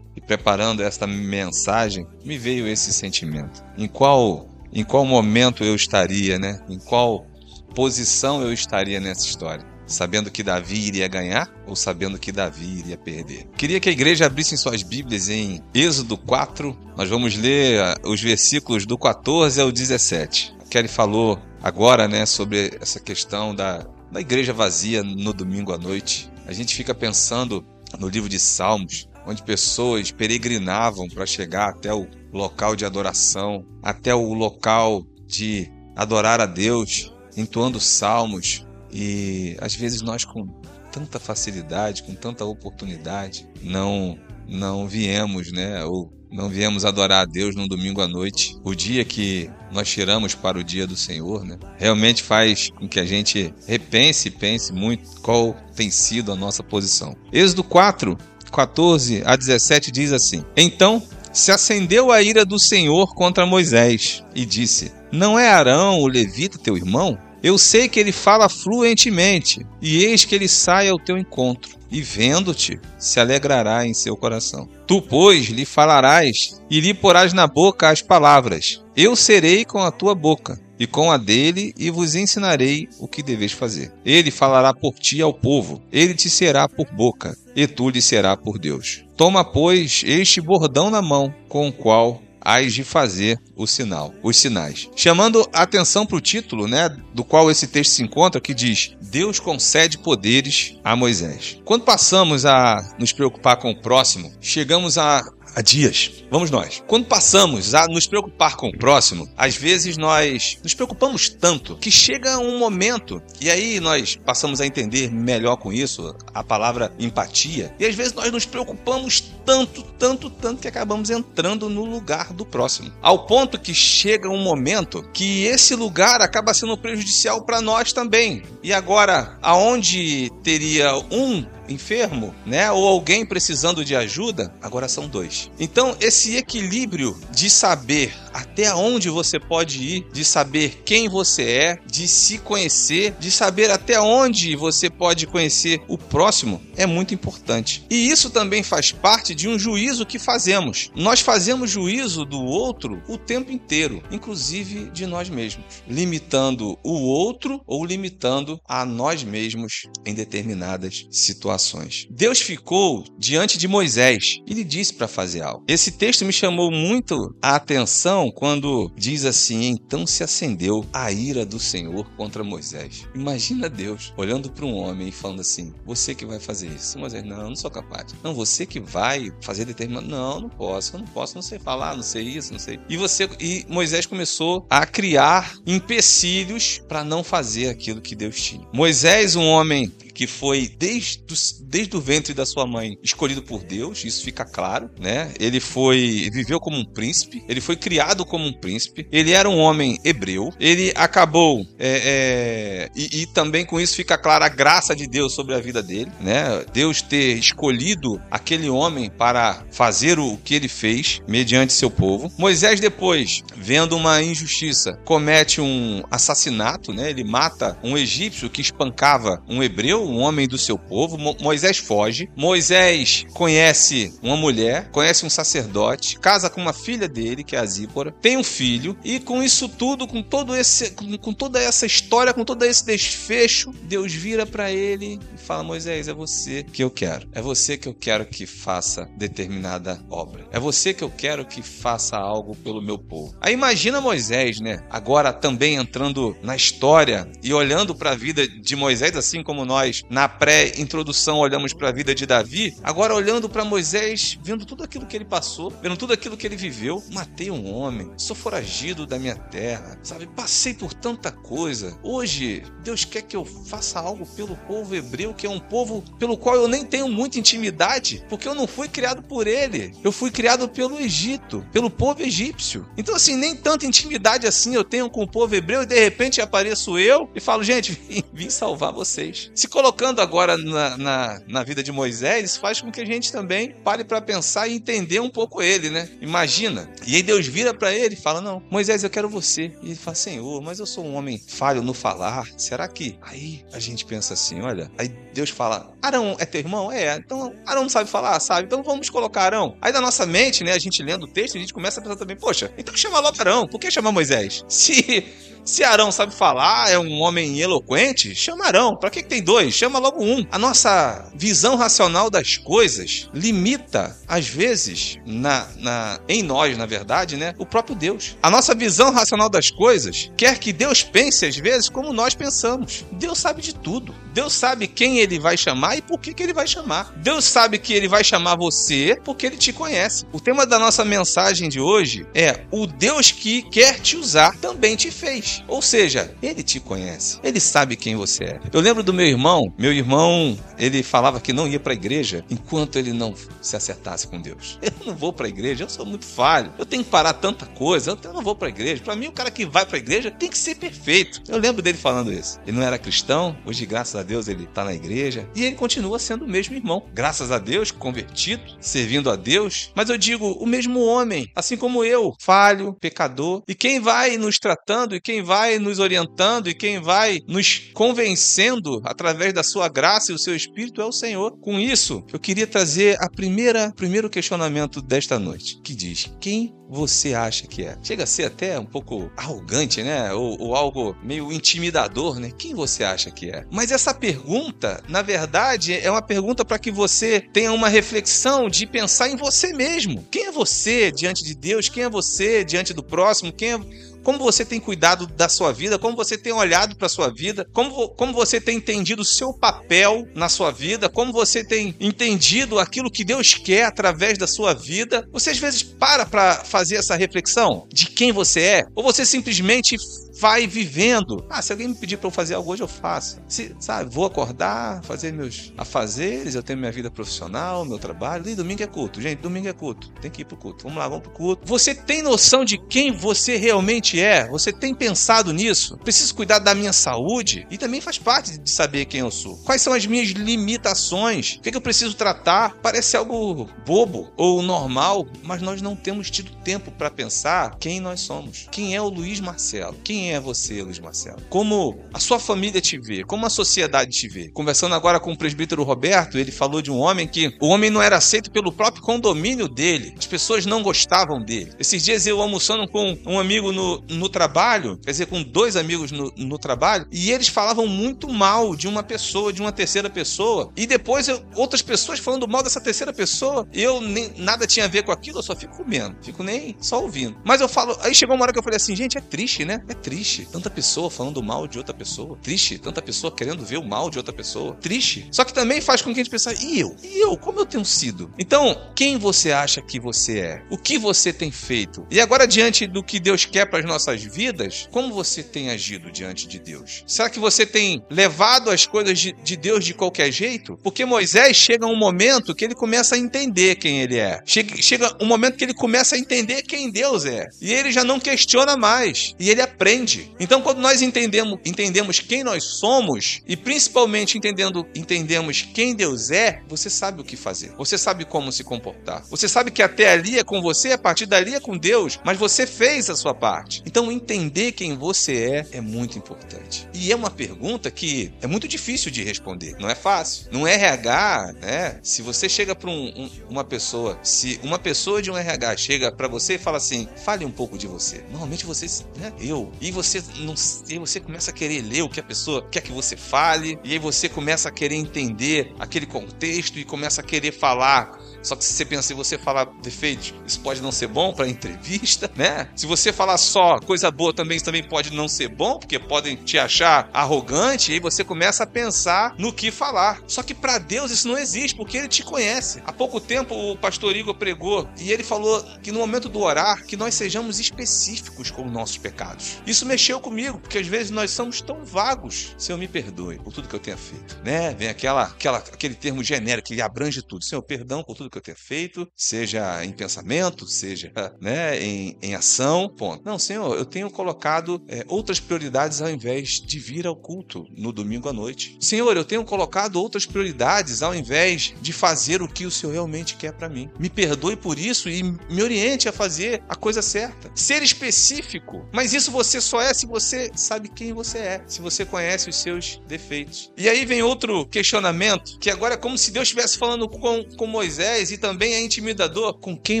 e 0.16 0.20
preparando 0.20 0.82
esta 0.82 1.06
mensagem, 1.06 2.06
me 2.24 2.38
veio 2.38 2.66
esse 2.66 2.92
sentimento. 2.92 3.62
Em 3.76 3.86
qual 3.86 4.48
em 4.72 4.84
qual 4.84 5.06
momento 5.06 5.64
eu 5.64 5.74
estaria, 5.74 6.38
né? 6.38 6.60
Em 6.68 6.78
qual 6.78 7.26
posição 7.74 8.42
eu 8.42 8.52
estaria 8.52 9.00
nessa 9.00 9.24
história? 9.24 9.75
Sabendo 9.86 10.30
que 10.30 10.42
Davi 10.42 10.86
iria 10.86 11.08
ganhar 11.08 11.48
ou 11.66 11.76
sabendo 11.76 12.18
que 12.18 12.32
Davi 12.32 12.80
iria 12.80 12.96
perder. 12.96 13.46
Queria 13.56 13.80
que 13.80 13.88
a 13.88 13.92
igreja 13.92 14.26
abrisse 14.26 14.56
suas 14.56 14.82
Bíblias 14.82 15.28
em 15.28 15.62
Êxodo 15.72 16.16
4. 16.18 16.76
Nós 16.96 17.08
vamos 17.08 17.36
ler 17.36 17.80
ah, 17.80 17.96
os 18.04 18.20
versículos 18.20 18.84
do 18.84 18.98
14 18.98 19.60
ao 19.60 19.70
17. 19.70 20.56
A 20.60 20.68
Kelly 20.68 20.88
falou 20.88 21.40
agora, 21.62 22.08
né, 22.08 22.26
sobre 22.26 22.76
essa 22.80 22.98
questão 22.98 23.54
da, 23.54 23.86
da 24.10 24.20
igreja 24.20 24.52
vazia 24.52 25.02
no 25.02 25.32
domingo 25.32 25.72
à 25.72 25.78
noite. 25.78 26.30
A 26.46 26.52
gente 26.52 26.74
fica 26.74 26.94
pensando 26.94 27.64
no 27.98 28.08
livro 28.08 28.28
de 28.28 28.38
Salmos, 28.38 29.08
onde 29.26 29.42
pessoas 29.42 30.10
peregrinavam 30.10 31.08
para 31.08 31.26
chegar 31.26 31.70
até 31.70 31.92
o 31.92 32.06
local 32.32 32.76
de 32.76 32.84
adoração, 32.84 33.64
até 33.82 34.14
o 34.14 34.32
local 34.34 35.04
de 35.26 35.70
adorar 35.96 36.40
a 36.40 36.46
Deus, 36.46 37.12
entoando 37.36 37.80
salmos, 37.80 38.65
e 38.98 39.56
às 39.60 39.74
vezes 39.74 40.00
nós 40.00 40.24
com 40.24 40.48
tanta 40.90 41.20
facilidade, 41.20 42.02
com 42.02 42.14
tanta 42.14 42.46
oportunidade, 42.46 43.46
não 43.62 44.18
não 44.48 44.88
viemos, 44.88 45.52
né, 45.52 45.84
ou 45.84 46.10
não 46.30 46.48
viemos 46.48 46.84
adorar 46.84 47.22
a 47.22 47.24
Deus 47.24 47.54
num 47.54 47.68
domingo 47.68 48.00
à 48.00 48.08
noite, 48.08 48.56
o 48.64 48.74
dia 48.74 49.04
que 49.04 49.50
nós 49.70 49.88
tiramos 49.88 50.34
para 50.34 50.58
o 50.58 50.64
dia 50.64 50.86
do 50.86 50.96
Senhor, 50.96 51.44
né? 51.44 51.58
Realmente 51.76 52.22
faz 52.22 52.70
com 52.70 52.88
que 52.88 52.98
a 52.98 53.04
gente 53.04 53.52
repense 53.66 54.28
e 54.28 54.30
pense 54.30 54.72
muito 54.72 55.20
qual 55.20 55.54
tem 55.74 55.90
sido 55.90 56.32
a 56.32 56.36
nossa 56.36 56.62
posição. 56.62 57.14
Êxodo 57.32 57.64
4, 57.64 58.16
14 58.50 59.22
a 59.26 59.36
17 59.36 59.90
diz 59.90 60.12
assim: 60.12 60.42
Então 60.56 61.02
se 61.32 61.52
acendeu 61.52 62.10
a 62.10 62.22
ira 62.22 62.46
do 62.46 62.58
Senhor 62.58 63.14
contra 63.14 63.44
Moisés 63.44 64.24
e 64.34 64.46
disse: 64.46 64.90
Não 65.12 65.38
é 65.38 65.50
Arão, 65.50 66.00
o 66.00 66.06
levita, 66.06 66.58
teu 66.58 66.76
irmão? 66.76 67.18
Eu 67.46 67.56
sei 67.58 67.88
que 67.88 68.00
ele 68.00 68.10
fala 68.10 68.48
fluentemente, 68.48 69.64
e 69.80 70.04
eis 70.04 70.24
que 70.24 70.34
ele 70.34 70.48
sai 70.48 70.88
ao 70.88 70.98
teu 70.98 71.16
encontro, 71.16 71.78
e 71.88 72.02
vendo-te, 72.02 72.76
se 72.98 73.20
alegrará 73.20 73.86
em 73.86 73.94
seu 73.94 74.16
coração. 74.16 74.68
Tu, 74.84 75.00
pois, 75.00 75.46
lhe 75.46 75.64
falarás, 75.64 76.60
e 76.68 76.80
lhe 76.80 76.92
porás 76.92 77.32
na 77.32 77.46
boca 77.46 77.88
as 77.88 78.02
palavras: 78.02 78.82
Eu 78.96 79.14
serei 79.14 79.64
com 79.64 79.78
a 79.78 79.92
tua 79.92 80.12
boca, 80.12 80.60
e 80.76 80.88
com 80.88 81.08
a 81.08 81.16
dele, 81.16 81.72
e 81.78 81.88
vos 81.88 82.16
ensinarei 82.16 82.88
o 82.98 83.06
que 83.06 83.22
deveis 83.22 83.52
fazer. 83.52 83.92
Ele 84.04 84.32
falará 84.32 84.74
por 84.74 84.94
ti 84.94 85.22
ao 85.22 85.32
povo, 85.32 85.80
ele 85.92 86.14
te 86.14 86.28
será 86.28 86.68
por 86.68 86.92
boca, 86.96 87.38
e 87.54 87.64
tu 87.68 87.90
lhe 87.90 88.02
será 88.02 88.36
por 88.36 88.58
Deus. 88.58 89.04
Toma, 89.16 89.44
pois, 89.44 90.02
este 90.04 90.40
bordão 90.40 90.90
na 90.90 91.00
mão, 91.00 91.32
com 91.48 91.68
o 91.68 91.72
qual 91.72 92.20
hás 92.46 92.72
de 92.72 92.84
fazer 92.84 93.40
o 93.56 93.66
sinal, 93.66 94.14
os 94.22 94.36
sinais. 94.36 94.88
Chamando 94.94 95.44
a 95.52 95.62
atenção 95.62 96.06
para 96.06 96.16
o 96.16 96.20
título, 96.20 96.68
né, 96.68 96.88
do 97.12 97.24
qual 97.24 97.50
esse 97.50 97.66
texto 97.66 97.94
se 97.94 98.04
encontra, 98.04 98.40
que 98.40 98.54
diz: 98.54 98.92
Deus 99.02 99.40
concede 99.40 99.98
poderes 99.98 100.76
a 100.84 100.94
Moisés. 100.94 101.60
Quando 101.64 101.84
passamos 101.84 102.46
a 102.46 102.94
nos 102.98 103.12
preocupar 103.12 103.56
com 103.56 103.72
o 103.72 103.82
próximo, 103.82 104.32
chegamos 104.40 104.96
a 104.96 105.22
há 105.56 105.62
dias. 105.62 106.12
Vamos 106.30 106.50
nós. 106.50 106.82
Quando 106.86 107.06
passamos 107.06 107.74
a 107.74 107.86
nos 107.86 108.06
preocupar 108.06 108.56
com 108.56 108.68
o 108.68 108.76
próximo, 108.76 109.26
às 109.38 109.56
vezes 109.56 109.96
nós 109.96 110.58
nos 110.62 110.74
preocupamos 110.74 111.30
tanto 111.30 111.76
que 111.76 111.90
chega 111.90 112.38
um 112.38 112.58
momento, 112.58 113.22
e 113.40 113.48
aí 113.50 113.80
nós 113.80 114.16
passamos 114.16 114.60
a 114.60 114.66
entender 114.66 115.10
melhor 115.10 115.56
com 115.56 115.72
isso 115.72 116.14
a 116.34 116.44
palavra 116.44 116.92
empatia, 116.98 117.74
e 117.78 117.86
às 117.86 117.94
vezes 117.94 118.12
nós 118.12 118.30
nos 118.30 118.44
preocupamos 118.44 119.32
tanto, 119.46 119.82
tanto, 119.96 120.28
tanto 120.28 120.60
que 120.60 120.68
acabamos 120.68 121.08
entrando 121.08 121.70
no 121.70 121.84
lugar 121.84 122.32
do 122.32 122.44
próximo. 122.44 122.92
Ao 123.00 123.24
ponto 123.26 123.58
que 123.58 123.72
chega 123.72 124.28
um 124.28 124.42
momento 124.42 125.08
que 125.14 125.44
esse 125.44 125.76
lugar 125.76 126.20
acaba 126.20 126.52
sendo 126.52 126.76
prejudicial 126.76 127.42
para 127.42 127.60
nós 127.60 127.92
também. 127.92 128.42
E 128.62 128.72
agora, 128.74 129.38
aonde 129.40 130.30
teria 130.42 130.92
um 131.10 131.46
enfermo, 131.68 132.34
né, 132.44 132.70
ou 132.70 132.86
alguém 132.86 133.24
precisando 133.26 133.84
de 133.84 133.96
ajuda, 133.96 134.54
agora 134.62 134.88
são 134.88 135.08
dois. 135.08 135.50
Então, 135.58 135.96
esse 136.00 136.36
equilíbrio 136.36 137.16
de 137.30 137.50
saber 137.50 138.14
até 138.32 138.74
onde 138.74 139.08
você 139.08 139.40
pode 139.40 139.82
ir, 139.82 140.06
de 140.12 140.24
saber 140.24 140.82
quem 140.84 141.08
você 141.08 141.42
é, 141.42 141.78
de 141.86 142.06
se 142.06 142.38
conhecer, 142.38 143.14
de 143.18 143.30
saber 143.30 143.70
até 143.70 143.98
onde 144.00 144.54
você 144.54 144.90
pode 144.90 145.26
conhecer 145.26 145.80
o 145.88 145.96
próximo, 145.96 146.60
é 146.76 146.84
muito 146.84 147.14
importante. 147.14 147.84
E 147.88 148.10
isso 148.10 148.30
também 148.30 148.62
faz 148.62 148.92
parte 148.92 149.34
de 149.34 149.48
um 149.48 149.58
juízo 149.58 150.04
que 150.04 150.18
fazemos. 150.18 150.90
Nós 150.94 151.20
fazemos 151.20 151.70
juízo 151.70 152.24
do 152.24 152.42
outro 152.42 153.02
o 153.08 153.16
tempo 153.16 153.50
inteiro, 153.50 154.02
inclusive 154.10 154.90
de 154.90 155.06
nós 155.06 155.28
mesmos, 155.30 155.64
limitando 155.88 156.78
o 156.82 156.92
outro 156.92 157.60
ou 157.66 157.84
limitando 157.84 158.60
a 158.68 158.84
nós 158.84 159.24
mesmos 159.24 159.88
em 160.04 160.14
determinadas 160.14 161.06
situações 161.10 161.55
situações. 161.56 162.06
Deus 162.10 162.40
ficou 162.40 163.04
diante 163.18 163.58
de 163.58 163.66
Moisés 163.66 164.40
e 164.46 164.54
lhe 164.54 164.64
disse 164.64 164.94
para 164.94 165.08
fazer 165.08 165.42
algo. 165.42 165.64
Esse 165.66 165.92
texto 165.92 166.24
me 166.24 166.32
chamou 166.32 166.70
muito 166.70 167.34
a 167.42 167.56
atenção 167.56 168.30
quando 168.30 168.90
diz 168.96 169.24
assim: 169.24 169.64
Então 169.64 170.06
se 170.06 170.22
acendeu 170.22 170.84
a 170.92 171.10
ira 171.10 171.44
do 171.44 171.58
Senhor 171.58 172.08
contra 172.16 172.44
Moisés. 172.44 173.06
Imagina 173.14 173.68
Deus 173.68 174.12
olhando 174.16 174.50
para 174.50 174.64
um 174.64 174.74
homem 174.74 175.08
e 175.08 175.12
falando 175.12 175.40
assim: 175.40 175.72
Você 175.84 176.14
que 176.14 176.26
vai 176.26 176.38
fazer 176.38 176.68
isso. 176.68 176.98
Moisés, 176.98 177.24
não, 177.24 177.48
não 177.48 177.56
sou 177.56 177.70
capaz. 177.70 178.14
Não, 178.22 178.34
você 178.34 178.66
que 178.66 178.80
vai 178.80 179.32
fazer 179.40 179.64
determinado. 179.64 180.06
Não, 180.06 180.40
não 180.40 180.48
posso, 180.48 180.96
eu 180.96 181.00
não 181.00 181.06
posso, 181.06 181.34
não 181.34 181.42
sei 181.42 181.58
falar, 181.58 181.96
não 181.96 182.02
sei 182.02 182.22
isso, 182.22 182.52
não 182.52 182.58
sei. 182.58 182.78
E 182.88 182.96
você 182.96 183.28
e 183.40 183.64
Moisés 183.68 184.06
começou 184.06 184.66
a 184.68 184.84
criar 184.86 185.54
empecilhos 185.66 186.82
para 186.88 187.02
não 187.02 187.24
fazer 187.24 187.68
aquilo 187.68 188.00
que 188.00 188.14
Deus 188.14 188.40
tinha. 188.40 188.66
Moisés, 188.72 189.36
um 189.36 189.44
homem 189.44 189.92
que 190.16 190.26
foi 190.26 190.66
desde, 190.78 191.22
desde 191.60 191.94
o 191.94 192.00
ventre 192.00 192.32
da 192.32 192.46
sua 192.46 192.66
mãe 192.66 192.96
escolhido 193.02 193.42
por 193.42 193.62
Deus, 193.62 194.02
isso 194.02 194.24
fica 194.24 194.46
claro, 194.46 194.90
né? 194.98 195.34
Ele 195.38 195.60
foi 195.60 196.30
viveu 196.32 196.58
como 196.58 196.78
um 196.78 196.84
príncipe, 196.86 197.44
ele 197.46 197.60
foi 197.60 197.76
criado 197.76 198.24
como 198.24 198.46
um 198.46 198.52
príncipe, 198.52 199.06
ele 199.12 199.32
era 199.32 199.48
um 199.48 199.58
homem 199.58 199.98
hebreu, 200.02 200.50
ele 200.58 200.90
acabou 200.96 201.66
é, 201.78 202.88
é, 202.88 202.90
e, 202.96 203.22
e, 203.22 203.26
também 203.26 203.66
com 203.66 203.78
isso 203.78 203.94
fica 203.94 204.16
clara 204.16 204.46
a 204.46 204.48
graça 204.48 204.96
de 204.96 205.06
Deus 205.06 205.34
sobre 205.34 205.54
a 205.54 205.60
vida 205.60 205.82
dele, 205.82 206.10
né? 206.18 206.64
Deus 206.72 207.02
ter 207.02 207.36
escolhido 207.36 208.18
aquele 208.30 208.70
homem 208.70 209.10
para 209.10 209.66
fazer 209.70 210.18
o 210.18 210.38
que 210.38 210.54
ele 210.54 210.68
fez 210.68 211.20
mediante 211.28 211.74
seu 211.74 211.90
povo. 211.90 212.32
Moisés 212.38 212.80
depois, 212.80 213.42
vendo 213.54 213.94
uma 213.94 214.22
injustiça, 214.22 214.94
comete 215.04 215.60
um 215.60 216.02
assassinato, 216.10 216.94
né? 216.94 217.10
Ele 217.10 217.22
mata 217.22 217.78
um 217.82 217.98
egípcio 217.98 218.48
que 218.48 218.62
espancava 218.62 219.42
um 219.46 219.62
hebreu 219.62 220.05
um 220.06 220.18
homem 220.18 220.46
do 220.46 220.58
seu 220.58 220.78
povo. 220.78 221.18
Mo 221.18 221.36
Moisés 221.40 221.78
foge. 221.78 222.28
Moisés 222.36 223.26
conhece 223.32 224.14
uma 224.22 224.36
mulher, 224.36 224.90
conhece 224.90 225.24
um 225.24 225.30
sacerdote, 225.30 226.18
casa 226.18 226.48
com 226.48 226.60
uma 226.60 226.72
filha 226.72 227.08
dele, 227.08 227.44
que 227.44 227.56
é 227.56 227.58
a 227.58 227.66
Zípora, 227.66 228.12
tem 228.20 228.36
um 228.36 228.44
filho, 228.44 228.96
e 229.04 229.20
com 229.20 229.42
isso 229.42 229.68
tudo, 229.68 230.06
com 230.06 230.22
todo 230.22 230.56
esse, 230.56 230.90
com, 230.92 231.16
com 231.18 231.32
toda 231.32 231.60
essa 231.60 231.86
história, 231.86 232.32
com 232.32 232.44
todo 232.44 232.64
esse 232.64 232.84
desfecho, 232.84 233.72
Deus 233.82 234.12
vira 234.12 234.46
para 234.46 234.70
ele 234.70 235.18
e 235.34 235.38
fala: 235.38 235.62
Moisés, 235.62 236.08
é 236.08 236.14
você 236.14 236.62
que 236.62 236.82
eu 236.82 236.90
quero. 236.90 237.28
É 237.32 237.40
você 237.40 237.76
que 237.76 237.88
eu 237.88 237.94
quero 237.94 238.26
que 238.26 238.46
faça 238.46 239.08
determinada 239.16 240.02
obra. 240.10 240.46
É 240.50 240.58
você 240.58 240.94
que 240.94 241.04
eu 241.04 241.10
quero 241.10 241.44
que 241.44 241.62
faça 241.62 242.16
algo 242.16 242.54
pelo 242.56 242.82
meu 242.82 242.98
povo. 242.98 243.34
Aí 243.40 243.52
imagina 243.52 244.00
Moisés, 244.00 244.60
né? 244.60 244.82
Agora 244.90 245.32
também 245.32 245.76
entrando 245.76 246.36
na 246.42 246.56
história 246.56 247.30
e 247.42 247.52
olhando 247.52 247.94
para 247.94 248.12
a 248.12 248.16
vida 248.16 248.46
de 248.46 248.76
Moisés, 248.76 249.16
assim 249.16 249.42
como 249.42 249.64
nós 249.64 249.95
nós 249.96 250.04
na 250.10 250.28
pré-introdução 250.28 251.38
olhamos 251.38 251.72
para 251.72 251.88
a 251.88 251.92
vida 251.92 252.14
de 252.14 252.26
Davi, 252.26 252.76
agora 252.82 253.14
olhando 253.14 253.48
para 253.48 253.64
Moisés, 253.64 254.38
vendo 254.42 254.64
tudo 254.64 254.82
aquilo 254.82 255.06
que 255.06 255.16
ele 255.16 255.24
passou, 255.24 255.70
vendo 255.82 255.96
tudo 255.96 256.12
aquilo 256.12 256.36
que 256.36 256.46
ele 256.46 256.56
viveu, 256.56 257.02
matei 257.12 257.50
um 257.50 257.72
homem, 257.72 258.10
sou 258.16 258.34
foragido 258.34 259.06
da 259.06 259.18
minha 259.18 259.36
terra, 259.36 259.98
sabe? 260.02 260.26
Passei 260.26 260.74
por 260.74 260.92
tanta 260.92 261.30
coisa. 261.30 261.98
Hoje, 262.02 262.62
Deus 262.82 263.04
quer 263.04 263.22
que 263.22 263.36
eu 263.36 263.44
faça 263.44 264.00
algo 264.00 264.26
pelo 264.26 264.56
povo 264.56 264.94
hebreu, 264.94 265.34
que 265.34 265.46
é 265.46 265.50
um 265.50 265.60
povo 265.60 266.02
pelo 266.18 266.36
qual 266.36 266.56
eu 266.56 266.68
nem 266.68 266.84
tenho 266.84 267.08
muita 267.08 267.38
intimidade, 267.38 268.24
porque 268.28 268.48
eu 268.48 268.54
não 268.54 268.66
fui 268.66 268.88
criado 268.88 269.22
por 269.22 269.46
ele. 269.46 269.94
Eu 270.02 270.10
fui 270.10 270.30
criado 270.30 270.68
pelo 270.68 270.98
Egito, 270.98 271.64
pelo 271.72 271.90
povo 271.90 272.22
egípcio. 272.22 272.88
Então, 272.96 273.14
assim, 273.14 273.36
nem 273.36 273.54
tanta 273.54 273.86
intimidade 273.86 274.46
assim 274.46 274.74
eu 274.74 274.82
tenho 274.82 275.10
com 275.10 275.22
o 275.22 275.28
povo 275.28 275.54
hebreu 275.54 275.82
e 275.82 275.86
de 275.86 275.98
repente 275.98 276.40
apareço 276.40 276.98
eu 276.98 277.30
e 277.34 277.40
falo, 277.40 277.62
gente, 277.62 277.98
vim, 278.32 278.50
salvar 278.50 278.92
vocês. 278.92 279.50
Se 279.54 279.68
colocando 279.86 280.20
agora 280.20 280.56
na, 280.56 280.96
na, 280.96 281.40
na, 281.46 281.62
vida 281.62 281.80
de 281.80 281.92
Moisés, 281.92 282.56
faz 282.56 282.80
com 282.80 282.90
que 282.90 283.00
a 283.00 283.04
gente 283.04 283.30
também 283.30 283.70
pare 283.84 284.02
para 284.02 284.20
pensar 284.20 284.66
e 284.66 284.74
entender 284.74 285.20
um 285.20 285.30
pouco 285.30 285.62
ele, 285.62 285.90
né? 285.90 286.08
Imagina. 286.20 286.90
E 287.06 287.14
aí 287.14 287.22
Deus 287.22 287.46
vira 287.46 287.72
para 287.72 287.94
ele 287.94 288.14
e 288.14 288.20
fala: 288.20 288.40
Não, 288.40 288.60
Moisés, 288.68 289.04
eu 289.04 289.10
quero 289.10 289.28
você. 289.28 289.72
E 289.82 289.90
ele 289.90 289.94
fala: 289.94 290.16
Senhor, 290.16 290.60
mas 290.60 290.80
eu 290.80 290.86
sou 290.86 291.04
um 291.04 291.14
homem 291.14 291.40
falho 291.46 291.82
no 291.82 291.94
falar. 291.94 292.48
Será 292.56 292.88
que. 292.88 293.16
Aí 293.22 293.64
a 293.72 293.78
gente 293.78 294.04
pensa 294.04 294.34
assim: 294.34 294.60
Olha, 294.60 294.90
aí 294.98 295.08
Deus 295.32 295.50
fala: 295.50 295.94
Arão 296.02 296.36
é 296.40 296.44
teu 296.44 296.60
irmão? 296.60 296.90
É. 296.90 297.16
Então 297.16 297.54
Arão 297.64 297.82
não 297.82 297.88
sabe 297.88 298.10
falar? 298.10 298.40
Sabe. 298.40 298.66
Então 298.66 298.82
vamos 298.82 299.08
colocar 299.08 299.42
Arão. 299.42 299.76
Aí 299.80 299.92
da 299.92 300.00
nossa 300.00 300.26
mente, 300.26 300.64
né, 300.64 300.72
a 300.72 300.78
gente 300.80 301.00
lendo 301.00 301.24
o 301.24 301.28
texto, 301.28 301.56
a 301.56 301.60
gente 301.60 301.72
começa 301.72 302.00
a 302.00 302.02
pensar 302.02 302.16
também: 302.16 302.36
Poxa, 302.36 302.72
então 302.76 302.94
chama 302.96 303.20
logo 303.20 303.36
Arão. 303.38 303.68
Por 303.68 303.78
que 303.78 303.88
chamar 303.88 304.10
Moisés? 304.10 304.64
Se 304.68 305.24
se 305.66 305.82
Arão 305.82 306.12
sabe 306.12 306.32
falar, 306.32 306.90
é 306.90 306.98
um 306.98 307.20
homem 307.20 307.60
eloquente, 307.60 308.34
chama 308.34 308.66
Arão. 308.66 308.96
Para 308.96 309.10
que, 309.10 309.22
que 309.22 309.28
tem 309.28 309.42
dois? 309.42 309.74
Chama 309.74 309.98
logo 309.98 310.22
um. 310.22 310.46
A 310.50 310.58
nossa 310.58 311.28
visão 311.34 311.76
racional 311.76 312.30
das 312.30 312.56
coisas 312.56 313.28
limita, 313.34 314.16
às 314.28 314.46
vezes, 314.46 315.18
na, 315.26 315.66
na, 315.76 316.20
em 316.28 316.42
nós, 316.42 316.78
na 316.78 316.86
verdade, 316.86 317.36
né, 317.36 317.52
o 317.58 317.66
próprio 317.66 317.96
Deus. 317.96 318.36
A 318.40 318.48
nossa 318.48 318.74
visão 318.74 319.12
racional 319.12 319.48
das 319.48 319.68
coisas 319.70 320.30
quer 320.36 320.58
que 320.58 320.72
Deus 320.72 321.02
pense, 321.02 321.44
às 321.44 321.56
vezes, 321.56 321.88
como 321.88 322.12
nós 322.12 322.34
pensamos. 322.34 323.04
Deus 323.10 323.38
sabe 323.38 323.60
de 323.60 323.74
tudo. 323.74 324.14
Deus 324.32 324.52
sabe 324.52 324.86
quem 324.86 325.18
ele 325.18 325.38
vai 325.38 325.56
chamar 325.56 325.96
e 325.96 326.02
por 326.02 326.20
que, 326.20 326.32
que 326.32 326.42
ele 326.42 326.52
vai 326.52 326.66
chamar. 326.66 327.12
Deus 327.16 327.44
sabe 327.44 327.78
que 327.78 327.92
ele 327.92 328.06
vai 328.06 328.22
chamar 328.22 328.56
você 328.56 329.18
porque 329.24 329.46
ele 329.46 329.56
te 329.56 329.72
conhece. 329.72 330.26
O 330.32 330.38
tema 330.38 330.66
da 330.66 330.78
nossa 330.78 331.04
mensagem 331.04 331.68
de 331.68 331.80
hoje 331.80 332.26
é: 332.34 332.60
o 332.70 332.86
Deus 332.86 333.32
que 333.32 333.62
quer 333.62 333.98
te 333.98 334.16
usar 334.16 334.54
também 334.58 334.94
te 334.94 335.10
fez. 335.10 335.55
Ou 335.68 335.80
seja, 335.80 336.34
ele 336.42 336.62
te 336.62 336.80
conhece. 336.80 337.38
Ele 337.42 337.60
sabe 337.60 337.96
quem 337.96 338.16
você 338.16 338.44
é. 338.44 338.60
Eu 338.72 338.80
lembro 338.80 339.02
do 339.02 339.12
meu 339.12 339.26
irmão. 339.26 339.72
Meu 339.78 339.92
irmão, 339.92 340.56
ele 340.78 341.02
falava 341.02 341.40
que 341.40 341.52
não 341.52 341.66
ia 341.66 341.80
para 341.80 341.92
a 341.92 341.94
igreja 341.96 342.44
enquanto 342.50 342.96
ele 342.96 343.12
não 343.12 343.34
se 343.60 343.76
acertasse 343.76 344.26
com 344.26 344.40
Deus. 344.40 344.78
Eu 344.86 345.12
não 345.12 345.14
vou 345.14 345.32
para 345.32 345.46
a 345.46 345.48
igreja, 345.48 345.84
eu 345.84 345.88
sou 345.88 346.04
muito 346.04 346.24
falho. 346.24 346.72
Eu 346.78 346.84
tenho 346.84 347.04
que 347.04 347.10
parar 347.10 347.32
tanta 347.34 347.64
coisa. 347.64 348.18
Eu 348.22 348.32
não 348.32 348.42
vou 348.42 348.56
para 348.56 348.68
a 348.68 348.70
igreja. 348.70 349.02
Para 349.02 349.14
mim, 349.14 349.28
o 349.28 349.32
cara 349.32 349.50
que 349.50 349.64
vai 349.64 349.86
para 349.86 349.96
a 349.96 349.98
igreja 349.98 350.30
tem 350.30 350.48
que 350.48 350.58
ser 350.58 350.74
perfeito. 350.74 351.42
Eu 351.48 351.58
lembro 351.58 351.80
dele 351.80 351.96
falando 351.96 352.32
isso. 352.32 352.58
Ele 352.66 352.76
não 352.76 352.84
era 352.84 352.98
cristão. 352.98 353.56
Hoje, 353.64 353.86
graças 353.86 354.16
a 354.16 354.22
Deus, 354.22 354.48
ele 354.48 354.64
está 354.64 354.84
na 354.84 354.94
igreja. 354.94 355.48
E 355.54 355.64
ele 355.64 355.76
continua 355.76 356.18
sendo 356.18 356.44
o 356.44 356.48
mesmo 356.48 356.74
irmão. 356.74 357.04
Graças 357.14 357.52
a 357.52 357.58
Deus, 357.58 357.90
convertido, 357.90 358.62
servindo 358.80 359.30
a 359.30 359.36
Deus. 359.36 359.92
Mas 359.94 360.10
eu 360.10 360.18
digo, 360.18 360.52
o 360.52 360.66
mesmo 360.66 361.00
homem, 361.04 361.50
assim 361.54 361.76
como 361.76 362.04
eu, 362.04 362.34
falho, 362.40 362.96
pecador. 363.00 363.62
E 363.68 363.74
quem 363.74 364.00
vai 364.00 364.36
nos 364.36 364.58
tratando 364.58 365.14
e 365.14 365.20
quem 365.20 365.42
vai 365.42 365.78
nos 365.78 366.00
orientando 366.00 366.68
e 366.68 366.74
quem 366.74 367.00
vai 367.00 367.40
nos 367.46 367.90
convencendo 367.94 369.00
através 369.04 369.52
da 369.52 369.62
sua 369.62 369.88
graça 369.88 370.32
e 370.32 370.34
o 370.34 370.38
seu 370.38 370.56
espírito 370.56 370.65
é 370.98 371.04
o 371.04 371.12
Senhor. 371.12 371.58
Com 371.58 371.78
isso, 371.78 372.24
eu 372.32 372.38
queria 372.38 372.66
trazer 372.66 373.16
a 373.20 373.28
primeira 373.28 373.92
primeiro 373.96 374.30
questionamento 374.30 375.00
desta 375.00 375.38
noite, 375.38 375.80
que 375.82 375.94
diz: 375.94 376.32
quem 376.40 376.74
você 376.88 377.34
acha 377.34 377.66
que 377.66 377.84
é? 377.84 377.96
Chega 378.02 378.24
a 378.24 378.26
ser 378.26 378.44
até 378.44 378.78
um 378.78 378.86
pouco 378.86 379.30
arrogante, 379.36 380.02
né? 380.02 380.32
Ou, 380.32 380.60
ou, 380.60 380.74
algo 380.74 381.16
meio 381.22 381.52
intimidador, 381.52 382.38
né? 382.38 382.52
Quem 382.56 382.74
você 382.74 383.02
acha 383.02 383.30
que 383.30 383.50
é? 383.50 383.64
Mas 383.70 383.90
essa 383.90 384.14
pergunta, 384.14 385.02
na 385.08 385.22
verdade, 385.22 385.94
é 385.94 386.10
uma 386.10 386.22
pergunta 386.22 386.64
para 386.64 386.78
que 386.78 386.90
você 386.90 387.40
tenha 387.40 387.72
uma 387.72 387.88
reflexão 387.88 388.68
de 388.68 388.86
pensar 388.86 389.28
em 389.28 389.36
você 389.36 389.72
mesmo. 389.72 390.24
Quem 390.30 390.46
é 390.46 390.52
você 390.52 391.10
diante 391.10 391.42
de 391.42 391.54
Deus? 391.54 391.88
Quem 391.88 392.04
é 392.04 392.08
você 392.08 392.64
diante 392.64 392.94
do 392.94 393.02
próximo? 393.02 393.52
Quem 393.52 393.72
é 393.72 393.80
como 394.26 394.40
você 394.40 394.64
tem 394.64 394.80
cuidado 394.80 395.24
da 395.24 395.48
sua 395.48 395.72
vida, 395.72 396.00
como 396.00 396.16
você 396.16 396.36
tem 396.36 396.52
olhado 396.52 396.96
para 396.96 397.06
a 397.06 397.08
sua 397.08 397.32
vida, 397.32 397.64
como, 397.72 398.08
como 398.08 398.32
você 398.32 398.60
tem 398.60 398.76
entendido 398.76 399.22
o 399.22 399.24
seu 399.24 399.54
papel 399.54 400.26
na 400.34 400.48
sua 400.48 400.72
vida, 400.72 401.08
como 401.08 401.32
você 401.32 401.62
tem 401.62 401.94
entendido 402.00 402.80
aquilo 402.80 403.08
que 403.08 403.24
Deus 403.24 403.54
quer 403.54 403.84
através 403.84 404.36
da 404.36 404.48
sua 404.48 404.74
vida. 404.74 405.24
Você 405.32 405.50
às 405.50 405.58
vezes 405.58 405.84
para 405.84 406.26
para 406.26 406.64
fazer 406.64 406.96
essa 406.96 407.14
reflexão 407.14 407.86
de 407.92 408.06
quem 408.06 408.32
você 408.32 408.60
é, 408.60 408.84
ou 408.96 409.04
você 409.04 409.24
simplesmente 409.24 409.94
vai 410.38 410.66
vivendo. 410.66 411.44
Ah, 411.48 411.62
se 411.62 411.72
alguém 411.72 411.88
me 411.88 411.94
pedir 411.94 412.16
para 412.16 412.28
eu 412.28 412.32
fazer 412.32 412.54
algo 412.54 412.72
hoje, 412.72 412.82
eu 412.82 412.88
faço. 412.88 413.40
Se, 413.48 413.74
sabe, 413.80 414.12
vou 414.12 414.26
acordar, 414.26 415.02
fazer 415.04 415.32
meus 415.32 415.72
afazeres, 415.76 416.54
eu 416.54 416.62
tenho 416.62 416.78
minha 416.78 416.92
vida 416.92 417.10
profissional, 417.10 417.84
meu 417.84 417.98
trabalho. 417.98 418.48
E 418.48 418.54
domingo 418.54 418.82
é 418.82 418.86
culto. 418.86 419.20
Gente, 419.20 419.40
domingo 419.40 419.68
é 419.68 419.72
culto. 419.72 420.10
Tem 420.20 420.30
que 420.30 420.42
ir 420.42 420.44
pro 420.44 420.56
culto. 420.56 420.84
Vamos 420.84 420.98
lá, 420.98 421.08
vamos 421.08 421.24
pro 421.24 421.32
culto. 421.32 421.62
Você 421.66 421.94
tem 421.94 422.22
noção 422.22 422.64
de 422.64 422.78
quem 422.78 423.12
você 423.12 423.56
realmente 423.56 424.20
é? 424.20 424.48
Você 424.48 424.72
tem 424.72 424.94
pensado 424.94 425.52
nisso? 425.52 425.96
Preciso 425.98 426.34
cuidar 426.34 426.58
da 426.58 426.74
minha 426.74 426.92
saúde? 426.92 427.66
E 427.70 427.78
também 427.78 428.00
faz 428.00 428.18
parte 428.18 428.58
de 428.58 428.70
saber 428.70 429.06
quem 429.06 429.20
eu 429.20 429.30
sou. 429.30 429.56
Quais 429.58 429.82
são 429.82 429.92
as 429.92 430.06
minhas 430.06 430.28
limitações? 430.30 431.56
O 431.56 431.60
que, 431.60 431.68
é 431.68 431.72
que 431.72 431.76
eu 431.76 431.82
preciso 431.82 432.14
tratar? 432.14 432.76
Parece 432.82 433.16
algo 433.16 433.68
bobo 433.84 434.32
ou 434.36 434.62
normal, 434.62 435.26
mas 435.42 435.62
nós 435.62 435.80
não 435.80 435.96
temos 435.96 436.30
tido 436.30 436.50
tempo 436.62 436.90
para 436.90 437.10
pensar 437.10 437.76
quem 437.78 438.00
nós 438.00 438.20
somos. 438.20 438.66
Quem 438.70 438.94
é 438.94 439.00
o 439.00 439.08
Luiz 439.08 439.40
Marcelo? 439.40 439.96
Quem 440.04 440.25
é 440.32 440.40
você, 440.40 440.82
Luiz 440.82 440.98
Marcelo? 440.98 441.42
Como 441.48 441.98
a 442.12 442.18
sua 442.18 442.38
família 442.38 442.80
te 442.80 442.98
vê? 442.98 443.24
Como 443.24 443.46
a 443.46 443.50
sociedade 443.50 444.10
te 444.10 444.28
vê? 444.28 444.48
Conversando 444.48 444.94
agora 444.94 445.20
com 445.20 445.32
o 445.32 445.38
presbítero 445.38 445.82
Roberto, 445.82 446.38
ele 446.38 446.50
falou 446.50 446.82
de 446.82 446.90
um 446.90 446.98
homem 446.98 447.26
que 447.26 447.56
o 447.60 447.68
homem 447.68 447.90
não 447.90 448.02
era 448.02 448.16
aceito 448.16 448.50
pelo 448.50 448.72
próprio 448.72 449.02
condomínio 449.02 449.68
dele. 449.68 450.14
As 450.18 450.26
pessoas 450.26 450.66
não 450.66 450.82
gostavam 450.82 451.42
dele. 451.42 451.72
Esses 451.78 452.02
dias 452.04 452.26
eu 452.26 452.40
almoçando 452.40 452.88
com 452.88 453.16
um 453.26 453.38
amigo 453.38 453.72
no, 453.72 454.02
no 454.08 454.28
trabalho, 454.28 454.98
quer 454.98 455.10
dizer, 455.10 455.26
com 455.26 455.42
dois 455.42 455.76
amigos 455.76 456.10
no, 456.10 456.32
no 456.36 456.58
trabalho, 456.58 457.06
e 457.10 457.30
eles 457.30 457.48
falavam 457.48 457.86
muito 457.86 458.28
mal 458.28 458.74
de 458.74 458.88
uma 458.88 459.02
pessoa, 459.02 459.52
de 459.52 459.60
uma 459.60 459.72
terceira 459.72 460.10
pessoa. 460.10 460.70
E 460.76 460.86
depois 460.86 461.28
eu, 461.28 461.42
outras 461.54 461.82
pessoas 461.82 462.18
falando 462.18 462.48
mal 462.48 462.62
dessa 462.62 462.80
terceira 462.80 463.12
pessoa. 463.12 463.66
Eu 463.72 464.00
nem 464.00 464.32
nada 464.36 464.66
tinha 464.66 464.86
a 464.86 464.88
ver 464.88 465.02
com 465.02 465.12
aquilo, 465.12 465.38
eu 465.38 465.42
só 465.42 465.54
fico 465.54 465.76
comendo, 465.76 466.16
fico 466.22 466.42
nem 466.42 466.76
só 466.80 467.02
ouvindo. 467.02 467.36
Mas 467.44 467.60
eu 467.60 467.68
falo, 467.68 467.96
aí 468.00 468.14
chegou 468.14 468.34
uma 468.34 468.44
hora 468.44 468.52
que 468.52 468.58
eu 468.58 468.62
falei 468.62 468.76
assim, 468.76 468.96
gente, 468.96 469.18
é 469.18 469.20
triste, 469.20 469.64
né? 469.64 469.82
É 469.88 469.94
triste 469.94 470.15
Triste. 470.16 470.48
Tanta 470.50 470.70
pessoa 470.70 471.10
falando 471.10 471.42
mal 471.42 471.68
de 471.68 471.76
outra 471.76 471.92
pessoa. 471.92 472.38
Triste. 472.42 472.78
Tanta 472.78 473.02
pessoa 473.02 473.30
querendo 473.30 473.62
ver 473.62 473.76
o 473.76 473.84
mal 473.84 474.08
de 474.08 474.16
outra 474.16 474.32
pessoa. 474.32 474.72
Triste. 474.80 475.28
Só 475.30 475.44
que 475.44 475.52
também 475.52 475.78
faz 475.82 476.00
com 476.00 476.08
que 476.14 476.20
a 476.20 476.24
gente 476.24 476.30
pense, 476.30 476.64
e 476.64 476.80
eu? 476.80 476.96
E 477.02 477.22
eu? 477.22 477.36
Como 477.36 477.60
eu 477.60 477.66
tenho 477.66 477.84
sido? 477.84 478.32
Então, 478.38 478.90
quem 478.94 479.18
você 479.18 479.52
acha 479.52 479.82
que 479.82 480.00
você 480.00 480.38
é? 480.38 480.62
O 480.70 480.78
que 480.78 480.96
você 480.96 481.34
tem 481.34 481.50
feito? 481.50 482.06
E 482.10 482.18
agora, 482.18 482.46
diante 482.46 482.86
do 482.86 483.02
que 483.02 483.20
Deus 483.20 483.44
quer 483.44 483.66
para 483.66 483.80
as 483.80 483.84
nossas 483.84 484.22
vidas, 484.22 484.88
como 484.90 485.12
você 485.12 485.42
tem 485.42 485.68
agido 485.68 486.10
diante 486.10 486.48
de 486.48 486.58
Deus? 486.58 487.04
Será 487.06 487.28
que 487.28 487.38
você 487.38 487.66
tem 487.66 488.02
levado 488.08 488.70
as 488.70 488.86
coisas 488.86 489.18
de, 489.18 489.34
de 489.44 489.54
Deus 489.54 489.84
de 489.84 489.92
qualquer 489.92 490.32
jeito? 490.32 490.78
Porque 490.82 491.04
Moisés 491.04 491.54
chega 491.58 491.84
um 491.84 491.96
momento 491.96 492.54
que 492.54 492.64
ele 492.64 492.74
começa 492.74 493.16
a 493.16 493.18
entender 493.18 493.74
quem 493.74 494.00
ele 494.00 494.16
é. 494.16 494.40
Chega, 494.46 494.80
chega 494.80 495.14
um 495.20 495.26
momento 495.26 495.58
que 495.58 495.64
ele 495.64 495.74
começa 495.74 496.16
a 496.16 496.18
entender 496.18 496.62
quem 496.62 496.90
Deus 496.90 497.26
é. 497.26 497.48
E 497.60 497.70
ele 497.70 497.92
já 497.92 498.02
não 498.02 498.18
questiona 498.18 498.78
mais. 498.78 499.34
E 499.38 499.50
ele 499.50 499.60
aprende 499.60 500.05
entende. 500.06 500.30
Então, 500.38 500.62
quando 500.62 500.78
nós 500.78 501.02
entendemos, 501.02 501.58
entendemos 501.64 502.20
quem 502.20 502.44
nós 502.44 502.62
somos 502.64 503.42
e 503.46 503.56
principalmente 503.56 504.38
entendendo, 504.38 504.86
entendemos 504.94 505.62
quem 505.62 505.94
Deus 505.94 506.30
é, 506.30 506.62
você 506.68 506.88
sabe 506.88 507.20
o 507.20 507.24
que 507.24 507.36
fazer. 507.36 507.74
Você 507.76 507.98
sabe 507.98 508.24
como 508.24 508.52
se 508.52 508.62
comportar. 508.62 509.24
Você 509.28 509.48
sabe 509.48 509.70
que 509.70 509.82
até 509.82 510.12
ali 510.12 510.38
é 510.38 510.44
com 510.44 510.62
você, 510.62 510.92
a 510.92 510.98
partir 510.98 511.26
dali 511.26 511.54
é 511.54 511.60
com 511.60 511.76
Deus, 511.76 512.20
mas 512.24 512.38
você 512.38 512.66
fez 512.66 513.10
a 513.10 513.16
sua 513.16 513.34
parte. 513.34 513.82
Então, 513.84 514.10
entender 514.10 514.72
quem 514.72 514.96
você 514.96 515.64
é 515.72 515.78
é 515.78 515.80
muito 515.80 516.16
importante. 516.16 516.88
E 516.94 517.10
é 517.10 517.16
uma 517.16 517.30
pergunta 517.30 517.90
que 517.90 518.32
é 518.40 518.46
muito 518.46 518.68
difícil 518.68 519.10
de 519.10 519.22
responder. 519.22 519.76
Não 519.78 519.88
é 519.88 519.94
fácil. 519.94 520.46
No 520.52 520.66
RH, 520.66 521.54
né? 521.60 521.98
Se 522.02 522.22
você 522.22 522.48
chega 522.48 522.74
para 522.74 522.90
um, 522.90 523.08
um, 523.16 523.30
uma 523.50 523.64
pessoa, 523.64 524.18
se 524.22 524.60
uma 524.62 524.78
pessoa 524.78 525.20
de 525.20 525.30
um 525.30 525.36
RH 525.36 525.76
chega 525.76 526.12
para 526.12 526.28
você 526.28 526.54
e 526.54 526.58
fala 526.58 526.76
assim, 526.76 527.08
fale 527.24 527.44
um 527.44 527.50
pouco 527.50 527.76
de 527.76 527.86
você. 527.86 528.24
Normalmente 528.30 528.64
você, 528.64 528.86
né? 529.16 529.32
Eu. 529.40 529.72
E 529.86 529.92
você 529.92 530.20
não 530.38 530.52
e 530.88 530.98
você 530.98 531.20
começa 531.20 531.52
a 531.52 531.54
querer 531.54 531.80
ler 531.80 532.02
o 532.02 532.08
que 532.08 532.18
a 532.18 532.22
pessoa 532.22 532.60
quer 532.68 532.80
que 532.80 532.90
você 532.90 533.16
fale, 533.16 533.78
e 533.84 533.92
aí 533.92 534.00
você 534.00 534.28
começa 534.28 534.68
a 534.68 534.72
querer 534.72 534.96
entender 534.96 535.72
aquele 535.78 536.06
contexto 536.06 536.76
e 536.76 536.84
começa 536.84 537.20
a 537.20 537.24
querer 537.24 537.52
falar 537.52 538.18
Só 538.46 538.54
que 538.54 538.64
se 538.64 538.72
você 538.72 538.84
pensa, 538.84 539.02
se 539.02 539.14
você 539.14 539.36
falar 539.36 539.64
defeitos, 539.82 540.32
isso 540.46 540.60
pode 540.60 540.80
não 540.80 540.92
ser 540.92 541.08
bom 541.08 541.34
para 541.34 541.48
entrevista, 541.48 542.30
né? 542.36 542.68
Se 542.76 542.86
você 542.86 543.12
falar 543.12 543.38
só 543.38 543.80
coisa 543.80 544.08
boa 544.08 544.32
também, 544.32 544.56
isso 544.56 544.64
também 544.64 544.84
pode 544.84 545.12
não 545.12 545.26
ser 545.26 545.48
bom, 545.48 545.78
porque 545.80 545.98
podem 545.98 546.36
te 546.36 546.56
achar 546.56 547.10
arrogante, 547.12 547.90
e 547.90 547.94
aí 547.94 548.00
você 548.00 548.22
começa 548.22 548.62
a 548.62 548.66
pensar 548.66 549.34
no 549.36 549.52
que 549.52 549.72
falar. 549.72 550.22
Só 550.28 550.44
que 550.44 550.54
para 550.54 550.78
Deus 550.78 551.10
isso 551.10 551.26
não 551.26 551.36
existe, 551.36 551.76
porque 551.76 551.96
ele 551.96 552.06
te 552.06 552.22
conhece. 552.22 552.80
Há 552.86 552.92
pouco 552.92 553.20
tempo 553.20 553.54
o 553.54 553.76
pastor 553.76 554.14
Igor 554.14 554.34
pregou 554.34 554.88
e 554.98 555.10
ele 555.10 555.24
falou 555.24 555.64
que 555.82 555.90
no 555.90 555.98
momento 555.98 556.28
do 556.28 556.40
orar, 556.40 556.84
que 556.84 556.96
nós 556.96 557.14
sejamos 557.14 557.58
específicos 557.58 558.50
com 558.50 558.64
os 558.64 558.72
nossos 558.72 558.96
pecados. 558.96 559.58
Isso 559.66 559.84
mexeu 559.84 560.20
comigo, 560.20 560.60
porque 560.60 560.78
às 560.78 560.86
vezes 560.86 561.10
nós 561.10 561.32
somos 561.32 561.60
tão 561.60 561.84
vagos. 561.84 562.54
Senhor, 562.56 562.78
me 562.78 562.86
perdoe 562.86 563.38
por 563.38 563.52
tudo 563.52 563.68
que 563.68 563.74
eu 563.74 563.80
tenha 563.80 563.96
feito, 563.96 564.38
né? 564.44 564.72
Vem 564.74 564.88
aquela, 564.88 565.24
aquela, 565.24 565.58
aquele 565.58 565.94
termo 565.94 566.22
genérico 566.22 566.68
que 566.68 566.80
abrange 566.80 567.22
tudo. 567.22 567.44
Senhor, 567.44 567.62
perdão 567.62 568.04
por 568.04 568.16
tudo 568.16 568.30
que 568.30 568.35
eu 568.38 568.42
tenha 568.42 568.56
feito, 568.56 569.08
seja 569.14 569.84
em 569.84 569.92
pensamento, 569.92 570.66
seja 570.66 571.12
né, 571.40 571.80
em, 571.82 572.16
em 572.22 572.34
ação. 572.34 572.88
Ponto. 572.88 573.24
Não, 573.24 573.38
Senhor, 573.38 573.76
eu 573.76 573.84
tenho 573.84 574.10
colocado 574.10 574.82
é, 574.88 575.04
outras 575.08 575.40
prioridades 575.40 576.00
ao 576.00 576.10
invés 576.10 576.60
de 576.60 576.78
vir 576.78 577.06
ao 577.06 577.16
culto 577.16 577.66
no 577.76 577.92
domingo 577.92 578.28
à 578.28 578.32
noite. 578.32 578.76
Senhor, 578.80 579.16
eu 579.16 579.24
tenho 579.24 579.44
colocado 579.44 579.96
outras 579.96 580.26
prioridades 580.26 581.02
ao 581.02 581.14
invés 581.14 581.74
de 581.80 581.92
fazer 581.92 582.42
o 582.42 582.48
que 582.48 582.66
o 582.66 582.70
Senhor 582.70 582.92
realmente 582.92 583.36
quer 583.36 583.52
para 583.52 583.68
mim. 583.68 583.90
Me 583.98 584.08
perdoe 584.08 584.56
por 584.56 584.78
isso 584.78 585.08
e 585.08 585.22
me 585.22 585.62
oriente 585.62 586.08
a 586.08 586.12
fazer 586.12 586.62
a 586.68 586.74
coisa 586.74 587.02
certa. 587.02 587.50
Ser 587.54 587.82
específico. 587.82 588.88
Mas 588.92 589.12
isso 589.12 589.30
você 589.30 589.60
só 589.60 589.80
é 589.80 589.92
se 589.92 590.06
você 590.06 590.50
sabe 590.54 590.88
quem 590.88 591.12
você 591.12 591.38
é, 591.38 591.64
se 591.66 591.80
você 591.80 592.04
conhece 592.04 592.48
os 592.48 592.56
seus 592.56 593.00
defeitos. 593.06 593.72
E 593.76 593.88
aí 593.88 594.04
vem 594.04 594.22
outro 594.22 594.66
questionamento, 594.66 595.58
que 595.58 595.70
agora 595.70 595.94
é 595.94 595.96
como 595.96 596.16
se 596.16 596.30
Deus 596.30 596.48
estivesse 596.48 596.78
falando 596.78 597.08
com, 597.08 597.44
com 597.56 597.66
Moisés 597.66 598.25
e 598.30 598.38
também 598.38 598.74
é 598.74 598.80
intimidador. 598.80 599.54
Com 599.54 599.76
quem 599.76 600.00